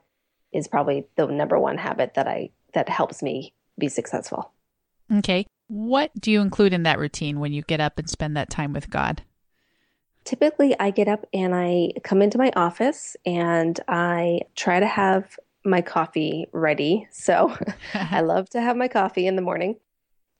is 0.52 0.68
probably 0.68 1.06
the 1.16 1.26
number 1.26 1.58
one 1.58 1.78
habit 1.78 2.12
that 2.16 2.28
I 2.28 2.50
that 2.74 2.90
helps 2.90 3.22
me 3.22 3.54
be 3.78 3.88
successful. 3.88 4.52
Okay. 5.18 5.46
What 5.68 6.10
do 6.18 6.30
you 6.30 6.40
include 6.40 6.72
in 6.72 6.82
that 6.84 6.98
routine 6.98 7.40
when 7.40 7.52
you 7.52 7.62
get 7.62 7.80
up 7.80 7.98
and 7.98 8.08
spend 8.08 8.36
that 8.36 8.50
time 8.50 8.72
with 8.72 8.90
God? 8.90 9.22
typically 10.24 10.78
I 10.78 10.90
get 10.90 11.08
up 11.08 11.26
and 11.32 11.54
I 11.54 11.90
come 12.04 12.22
into 12.22 12.38
my 12.38 12.52
office 12.54 13.16
and 13.26 13.78
I 13.88 14.42
try 14.54 14.80
to 14.80 14.86
have 14.86 15.36
my 15.64 15.80
coffee 15.80 16.46
ready. 16.52 17.08
So 17.10 17.56
I 17.94 18.20
love 18.20 18.48
to 18.50 18.60
have 18.60 18.76
my 18.76 18.88
coffee 18.88 19.26
in 19.26 19.36
the 19.36 19.42
morning. 19.42 19.76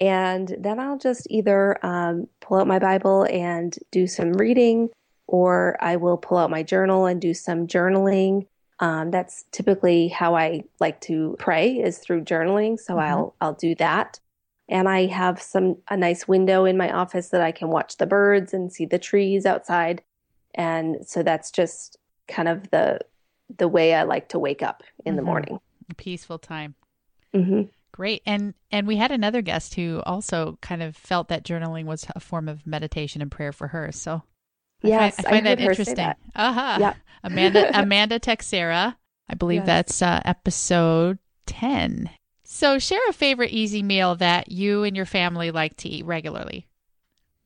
And 0.01 0.55
then 0.59 0.81
I'll 0.81 0.97
just 0.99 1.27
either 1.29 1.85
um, 1.85 2.27
pull 2.41 2.59
out 2.59 2.67
my 2.67 2.79
Bible 2.79 3.27
and 3.31 3.77
do 3.91 4.07
some 4.07 4.33
reading, 4.33 4.89
or 5.27 5.77
I 5.79 5.97
will 5.97 6.17
pull 6.17 6.39
out 6.39 6.51
my 6.51 6.63
journal 6.63 7.05
and 7.05 7.21
do 7.21 7.35
some 7.35 7.67
journaling. 7.67 8.47
Um, 8.79 9.11
that's 9.11 9.45
typically 9.53 10.09
how 10.09 10.37
I 10.37 10.63
like 10.79 11.03
to 11.03 11.37
pray 11.39 11.73
is 11.73 11.99
through 11.99 12.25
journaling. 12.25 12.79
So 12.79 12.95
mm-hmm. 12.95 13.13
I'll 13.13 13.35
I'll 13.43 13.55
do 13.55 13.75
that, 13.75 14.21
and 14.71 14.89
I 14.89 15.07
have 15.07 15.43
some 15.43 15.77
a 15.89 15.97
nice 15.97 16.27
window 16.27 16.65
in 16.65 16.77
my 16.77 16.91
office 16.91 17.29
that 17.31 17.43
I 17.43 17.53
can 17.53 17.69
watch 17.69 17.99
the 17.99 18.07
birds 18.07 18.55
and 18.55 18.73
see 18.73 18.87
the 18.87 18.99
trees 18.99 19.45
outside, 19.45 20.03
and 20.55 21.07
so 21.07 21.23
that's 21.23 21.51
just 21.51 21.99
kind 22.29 22.49
of 22.49 22.71
the 22.71 23.01
the 23.59 23.69
way 23.69 23.95
I 23.95 24.05
like 24.05 24.29
to 24.31 24.39
wake 24.39 24.63
up 24.63 24.83
in 25.05 25.11
mm-hmm. 25.11 25.17
the 25.17 25.23
morning. 25.23 25.61
A 25.91 25.95
peaceful 25.95 26.39
time. 26.39 26.77
Mm-hmm. 27.35 27.63
Great. 27.93 28.23
And 28.25 28.55
and 28.71 28.87
we 28.87 28.97
had 28.97 29.11
another 29.11 29.43
guest 29.43 29.75
who 29.75 30.03
also 30.07 30.59
kind 30.63 30.83
of 30.83 30.97
felt 30.97 31.29
that 31.29 31.45
journaling 31.45 31.85
was 31.85 32.07
a 32.15 32.21
form 32.21 32.49
of 32.49 32.67
meditation 32.67 33.21
and 33.21 33.31
prayer 33.31 33.53
for 33.53 33.69
her. 33.69 33.91
So 33.93 34.23
yes, 34.83 35.19
I 35.19 35.23
find, 35.23 35.27
I 35.27 35.31
find 35.31 35.49
I 35.49 35.55
that 35.55 35.61
interesting. 35.61 35.95
That. 35.97 36.19
Uh-huh. 36.35 36.77
Yeah. 36.81 36.95
Amanda 37.25 37.71
Amanda 37.79 38.21
Texera. 38.21 38.97
I 39.29 39.35
believe 39.35 39.61
yes. 39.61 39.67
that's 39.67 40.03
uh, 40.03 40.21
episode 40.25 41.19
10. 41.47 42.11
So 42.53 42.81
share 42.81 43.01
a 43.09 43.13
favorite 43.13 43.53
easy 43.53 43.81
meal 43.81 44.17
that 44.17 44.51
you 44.51 44.83
and 44.83 44.97
your 44.97 45.07
family 45.07 45.53
like 45.53 45.77
to 45.79 45.89
eat 45.89 46.05
regularly. 46.05 46.67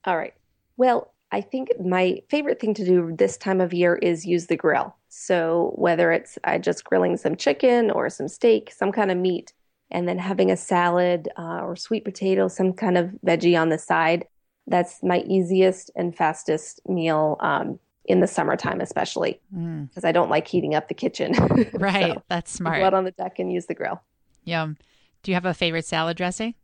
All 0.07 0.17
right. 0.17 0.33
Well, 0.79 1.13
I 1.31 1.43
think 1.43 1.69
my 1.79 2.23
favorite 2.31 2.59
thing 2.59 2.73
to 2.73 2.87
do 2.87 3.15
this 3.15 3.37
time 3.37 3.61
of 3.61 3.75
year 3.75 3.97
is 3.97 4.25
use 4.25 4.47
the 4.47 4.57
grill. 4.57 4.97
So 5.11 5.75
whether 5.77 6.11
it's 6.11 6.39
uh, 6.45 6.57
just 6.57 6.85
grilling 6.85 7.19
some 7.19 7.37
chicken 7.37 7.91
or 7.91 8.09
some 8.09 8.29
steak, 8.29 8.73
some 8.73 8.93
kind 8.93 9.11
of 9.11 9.19
meat, 9.19 9.53
and 9.91 10.09
then 10.09 10.17
having 10.17 10.51
a 10.51 10.57
salad 10.57 11.29
uh, 11.37 11.61
or 11.61 11.77
sweet 11.77 12.07
potato, 12.07 12.49
some 12.49 12.73
kind 12.73 12.97
of 12.97 13.11
veggie 13.27 13.61
on 13.61 13.69
the 13.69 13.79
side. 13.79 14.27
That's 14.67 15.03
my 15.03 15.19
easiest 15.29 15.91
and 15.95 16.17
fastest 16.17 16.81
meal 16.89 17.37
um, 17.41 17.79
in 18.07 18.21
the 18.21 18.27
summertime, 18.27 18.81
especially 18.81 19.39
because 19.51 20.03
mm. 20.03 20.09
I 20.09 20.13
don't 20.13 20.31
like 20.31 20.49
heating 20.49 20.75
up 20.75 20.89
the 20.89 20.95
kitchen. 20.95 21.35
right, 21.75 22.15
so 22.15 22.23
that's 22.29 22.51
smart. 22.51 22.79
Go 22.79 22.87
out 22.87 22.95
on 22.95 23.05
the 23.05 23.11
deck 23.11 23.39
and 23.39 23.53
use 23.53 23.67
the 23.67 23.75
grill. 23.75 24.01
Yum. 24.45 24.79
Do 25.25 25.31
you 25.31 25.35
have 25.35 25.47
a 25.47 25.55
favorite 25.55 25.87
salad 25.87 26.17
dressing? 26.17 26.55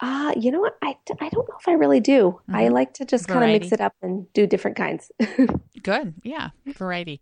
Uh, 0.00 0.32
you 0.36 0.50
know 0.50 0.60
what? 0.60 0.76
I, 0.82 0.96
I 1.20 1.28
don't 1.28 1.48
know 1.48 1.56
if 1.60 1.68
I 1.68 1.72
really 1.72 2.00
do. 2.00 2.40
Mm-hmm. 2.48 2.56
I 2.56 2.68
like 2.68 2.94
to 2.94 3.04
just 3.04 3.28
kind 3.28 3.44
of 3.44 3.50
mix 3.50 3.70
it 3.70 3.80
up 3.80 3.94
and 4.02 4.30
do 4.32 4.48
different 4.48 4.76
kinds. 4.76 5.12
Good. 5.82 6.14
Yeah. 6.24 6.50
Variety. 6.66 7.20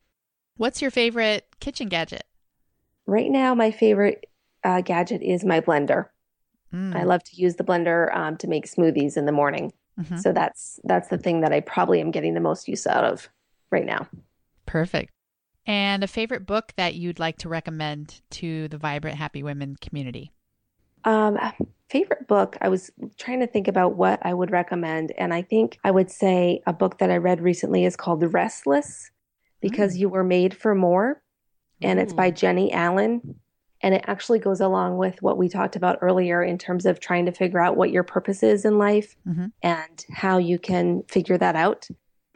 What's 0.56 0.80
your 0.80 0.90
favorite 0.90 1.44
kitchen 1.60 1.88
gadget? 1.88 2.24
Right 3.06 3.30
now, 3.30 3.54
my 3.54 3.70
favorite 3.70 4.26
uh, 4.64 4.80
gadget 4.80 5.22
is 5.22 5.44
my 5.44 5.60
blender. 5.60 6.06
Mm. 6.72 6.94
I 6.94 7.02
love 7.02 7.24
to 7.24 7.36
use 7.36 7.56
the 7.56 7.64
blender 7.64 8.14
um, 8.16 8.36
to 8.38 8.46
make 8.46 8.70
smoothies 8.70 9.16
in 9.16 9.26
the 9.26 9.32
morning. 9.32 9.72
Mm-hmm. 10.00 10.18
So 10.18 10.32
that's 10.32 10.78
that's 10.84 11.08
the 11.08 11.18
thing 11.18 11.40
that 11.40 11.52
I 11.52 11.60
probably 11.60 12.00
am 12.00 12.12
getting 12.12 12.34
the 12.34 12.40
most 12.40 12.68
use 12.68 12.86
out 12.86 13.04
of 13.04 13.28
right 13.70 13.84
now. 13.84 14.06
Perfect. 14.66 15.10
And 15.66 16.02
a 16.02 16.06
favorite 16.06 16.46
book 16.46 16.72
that 16.76 16.94
you'd 16.94 17.18
like 17.18 17.38
to 17.38 17.48
recommend 17.48 18.22
to 18.30 18.68
the 18.68 18.78
Vibrant 18.78 19.18
Happy 19.18 19.42
Women 19.42 19.76
community? 19.80 20.32
Um, 21.04 21.38
favorite 21.88 22.28
book, 22.28 22.56
I 22.60 22.68
was 22.68 22.90
trying 23.18 23.40
to 23.40 23.46
think 23.46 23.68
about 23.68 23.96
what 23.96 24.20
I 24.22 24.32
would 24.32 24.50
recommend. 24.50 25.12
And 25.18 25.34
I 25.34 25.42
think 25.42 25.78
I 25.82 25.90
would 25.90 26.10
say 26.10 26.62
a 26.66 26.72
book 26.72 26.98
that 26.98 27.10
I 27.10 27.16
read 27.16 27.40
recently 27.40 27.84
is 27.84 27.96
called 27.96 28.32
Restless 28.32 29.10
Because 29.60 29.96
mm. 29.96 30.00
You 30.00 30.08
Were 30.08 30.24
Made 30.24 30.56
for 30.56 30.74
More. 30.74 31.20
And 31.82 31.98
Ooh. 31.98 32.02
it's 32.02 32.12
by 32.12 32.30
Jennie 32.30 32.72
Allen. 32.72 33.40
And 33.82 33.94
it 33.94 34.04
actually 34.06 34.38
goes 34.38 34.60
along 34.60 34.98
with 34.98 35.22
what 35.22 35.38
we 35.38 35.48
talked 35.48 35.74
about 35.74 35.98
earlier 36.02 36.42
in 36.42 36.58
terms 36.58 36.84
of 36.84 37.00
trying 37.00 37.26
to 37.26 37.32
figure 37.32 37.60
out 37.60 37.76
what 37.76 37.90
your 37.90 38.02
purpose 38.02 38.42
is 38.42 38.64
in 38.64 38.78
life 38.78 39.16
mm-hmm. 39.26 39.46
and 39.62 40.04
how 40.12 40.36
you 40.38 40.58
can 40.58 41.02
figure 41.08 41.38
that 41.38 41.56
out. 41.56 41.88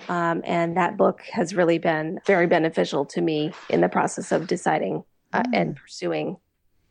Um, 0.09 0.43
and 0.45 0.77
that 0.77 0.97
book 0.97 1.23
has 1.33 1.55
really 1.55 1.79
been 1.79 2.19
very 2.27 2.47
beneficial 2.47 3.05
to 3.07 3.21
me 3.21 3.53
in 3.69 3.83
the 3.83 3.89
process 3.89 4.33
of 4.33 4.47
deciding 4.47 5.05
uh, 5.33 5.43
mm. 5.43 5.51
and 5.53 5.77
pursuing, 5.77 6.39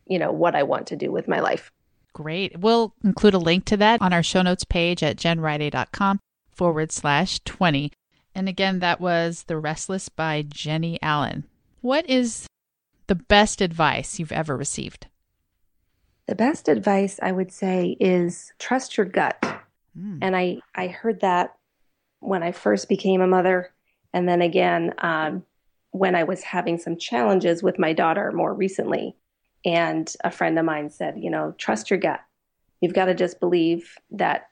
you 0.07 0.19
know, 0.19 0.31
what 0.31 0.55
I 0.55 0.63
want 0.63 0.87
to 0.87 0.95
do 0.95 1.11
with 1.11 1.27
my 1.27 1.39
life. 1.39 1.71
Great. 2.13 2.59
We'll 2.59 2.93
include 3.03 3.33
a 3.33 3.39
link 3.39 3.65
to 3.65 3.77
that 3.77 4.01
on 4.01 4.13
our 4.13 4.23
show 4.23 4.41
notes 4.41 4.63
page 4.63 5.01
at 5.01 5.17
jenriday.com 5.17 6.19
forward 6.51 6.91
slash 6.91 7.39
20. 7.45 7.91
And 8.35 8.47
again, 8.47 8.79
that 8.79 8.99
was 8.99 9.43
The 9.47 9.57
Restless 9.57 10.09
by 10.09 10.43
Jennie 10.47 10.99
Allen. 11.01 11.45
What 11.81 12.07
is 12.09 12.47
the 13.07 13.15
best 13.15 13.61
advice 13.61 14.19
you've 14.19 14.31
ever 14.31 14.55
received? 14.55 15.07
The 16.27 16.35
best 16.35 16.69
advice 16.69 17.19
I 17.21 17.31
would 17.31 17.51
say 17.51 17.97
is 17.99 18.53
trust 18.59 18.95
your 18.95 19.05
gut. 19.05 19.37
Mm. 19.97 20.19
And 20.21 20.35
I, 20.35 20.59
I 20.73 20.87
heard 20.87 21.19
that 21.21 21.55
when 22.19 22.43
I 22.43 22.51
first 22.51 22.87
became 22.87 23.21
a 23.21 23.27
mother. 23.27 23.73
And 24.13 24.29
then 24.29 24.41
again, 24.41 24.93
um, 24.99 25.43
when 25.91 26.15
I 26.15 26.23
was 26.23 26.41
having 26.43 26.77
some 26.77 26.97
challenges 26.97 27.61
with 27.61 27.77
my 27.77 27.93
daughter 27.93 28.31
more 28.31 28.53
recently. 28.53 29.15
And 29.65 30.11
a 30.23 30.31
friend 30.31 30.59
of 30.59 30.65
mine 30.65 30.89
said, 30.89 31.15
you 31.17 31.29
know, 31.29 31.53
trust 31.57 31.89
your 31.89 31.99
gut. 31.99 32.19
You've 32.81 32.93
got 32.93 33.05
to 33.05 33.15
just 33.15 33.39
believe 33.39 33.97
that 34.11 34.49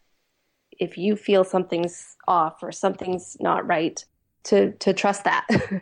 if 0.79 0.97
you 0.97 1.15
feel 1.15 1.43
something's 1.43 2.15
off 2.27 2.63
or 2.63 2.71
something's 2.71 3.35
not 3.39 3.67
right, 3.67 4.03
to 4.43 4.71
to 4.73 4.93
trust 4.93 5.25
that. 5.25 5.47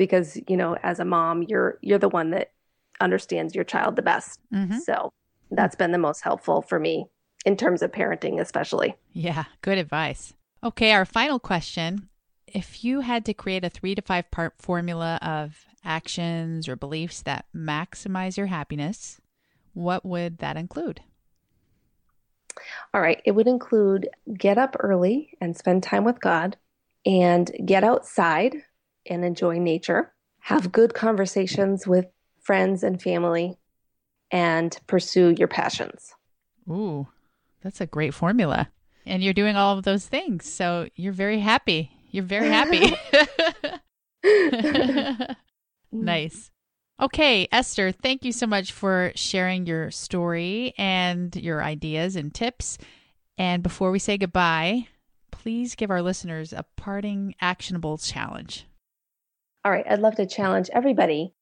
because 0.00 0.38
you 0.48 0.56
know 0.56 0.78
as 0.82 0.98
a 0.98 1.04
mom 1.04 1.42
you're 1.42 1.78
you're 1.82 1.98
the 1.98 2.08
one 2.08 2.30
that 2.30 2.52
understands 3.02 3.54
your 3.54 3.64
child 3.64 3.96
the 3.96 4.02
best 4.02 4.40
mm-hmm. 4.52 4.78
so 4.78 5.12
that's 5.50 5.76
been 5.76 5.92
the 5.92 5.98
most 5.98 6.22
helpful 6.22 6.62
for 6.62 6.80
me 6.80 7.04
in 7.44 7.54
terms 7.54 7.82
of 7.82 7.92
parenting 7.92 8.40
especially 8.40 8.96
yeah 9.12 9.44
good 9.60 9.76
advice 9.76 10.32
okay 10.64 10.92
our 10.92 11.04
final 11.04 11.38
question 11.38 12.08
if 12.46 12.82
you 12.82 13.00
had 13.00 13.26
to 13.26 13.34
create 13.34 13.62
a 13.62 13.68
three 13.68 13.94
to 13.94 14.00
five 14.00 14.28
part 14.30 14.54
formula 14.58 15.18
of 15.20 15.66
actions 15.84 16.68
or 16.68 16.76
beliefs 16.76 17.22
that 17.22 17.46
maximize 17.54 18.36
your 18.36 18.46
happiness 18.46 19.20
what 19.72 20.04
would 20.04 20.38
that 20.38 20.56
include 20.56 21.00
all 22.92 23.00
right 23.00 23.22
it 23.24 23.32
would 23.32 23.46
include 23.46 24.08
get 24.36 24.58
up 24.58 24.76
early 24.80 25.36
and 25.40 25.56
spend 25.56 25.82
time 25.82 26.04
with 26.04 26.20
god 26.20 26.56
and 27.06 27.50
get 27.64 27.84
outside 27.84 28.54
and 29.06 29.24
enjoy 29.24 29.58
nature, 29.58 30.12
have 30.40 30.72
good 30.72 30.94
conversations 30.94 31.86
with 31.86 32.06
friends 32.40 32.82
and 32.82 33.00
family, 33.00 33.56
and 34.30 34.78
pursue 34.86 35.34
your 35.38 35.48
passions. 35.48 36.14
Ooh, 36.68 37.08
that's 37.62 37.80
a 37.80 37.86
great 37.86 38.14
formula. 38.14 38.68
And 39.06 39.22
you're 39.22 39.34
doing 39.34 39.56
all 39.56 39.76
of 39.76 39.84
those 39.84 40.06
things. 40.06 40.50
So 40.50 40.88
you're 40.94 41.12
very 41.12 41.40
happy. 41.40 41.90
You're 42.10 42.24
very 42.24 42.48
happy. 42.48 42.94
nice. 45.92 46.50
Okay, 47.00 47.48
Esther, 47.50 47.92
thank 47.92 48.24
you 48.24 48.32
so 48.32 48.46
much 48.46 48.72
for 48.72 49.12
sharing 49.14 49.66
your 49.66 49.90
story 49.90 50.74
and 50.76 51.34
your 51.34 51.62
ideas 51.62 52.14
and 52.14 52.34
tips. 52.34 52.76
And 53.38 53.62
before 53.62 53.90
we 53.90 53.98
say 53.98 54.18
goodbye, 54.18 54.88
please 55.30 55.74
give 55.74 55.90
our 55.90 56.02
listeners 56.02 56.52
a 56.52 56.66
parting 56.76 57.34
actionable 57.40 57.96
challenge. 57.96 58.66
All 59.64 59.72
right, 59.72 59.86
I'd 59.88 60.00
love 60.00 60.16
to 60.16 60.26
challenge 60.26 60.68
everybody 60.74 61.32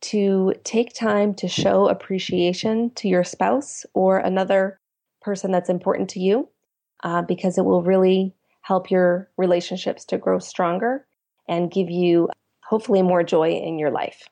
to 0.00 0.54
take 0.62 0.94
time 0.94 1.34
to 1.34 1.48
show 1.48 1.88
appreciation 1.88 2.90
to 2.94 3.08
your 3.08 3.24
spouse 3.24 3.84
or 3.94 4.18
another 4.18 4.78
person 5.20 5.50
that's 5.50 5.68
important 5.68 6.10
to 6.10 6.20
you 6.20 6.48
uh, 7.02 7.22
because 7.22 7.58
it 7.58 7.64
will 7.64 7.82
really 7.82 8.34
help 8.62 8.90
your 8.90 9.28
relationships 9.36 10.04
to 10.04 10.18
grow 10.18 10.38
stronger 10.38 11.06
and 11.48 11.72
give 11.72 11.90
you 11.90 12.28
hopefully 12.68 13.02
more 13.02 13.22
joy 13.22 13.50
in 13.50 13.78
your 13.78 13.90
life. 13.90 14.28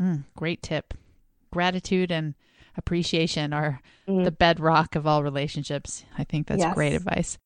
Mm, 0.00 0.24
great 0.36 0.62
tip. 0.62 0.94
Gratitude 1.52 2.12
and 2.12 2.34
appreciation 2.76 3.52
are 3.52 3.80
mm. 4.08 4.24
the 4.24 4.30
bedrock 4.30 4.94
of 4.94 5.06
all 5.06 5.22
relationships. 5.22 6.04
I 6.16 6.24
think 6.24 6.46
that's 6.46 6.60
yes. 6.60 6.74
great 6.74 6.92
advice. 6.92 7.38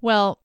Well, 0.00 0.38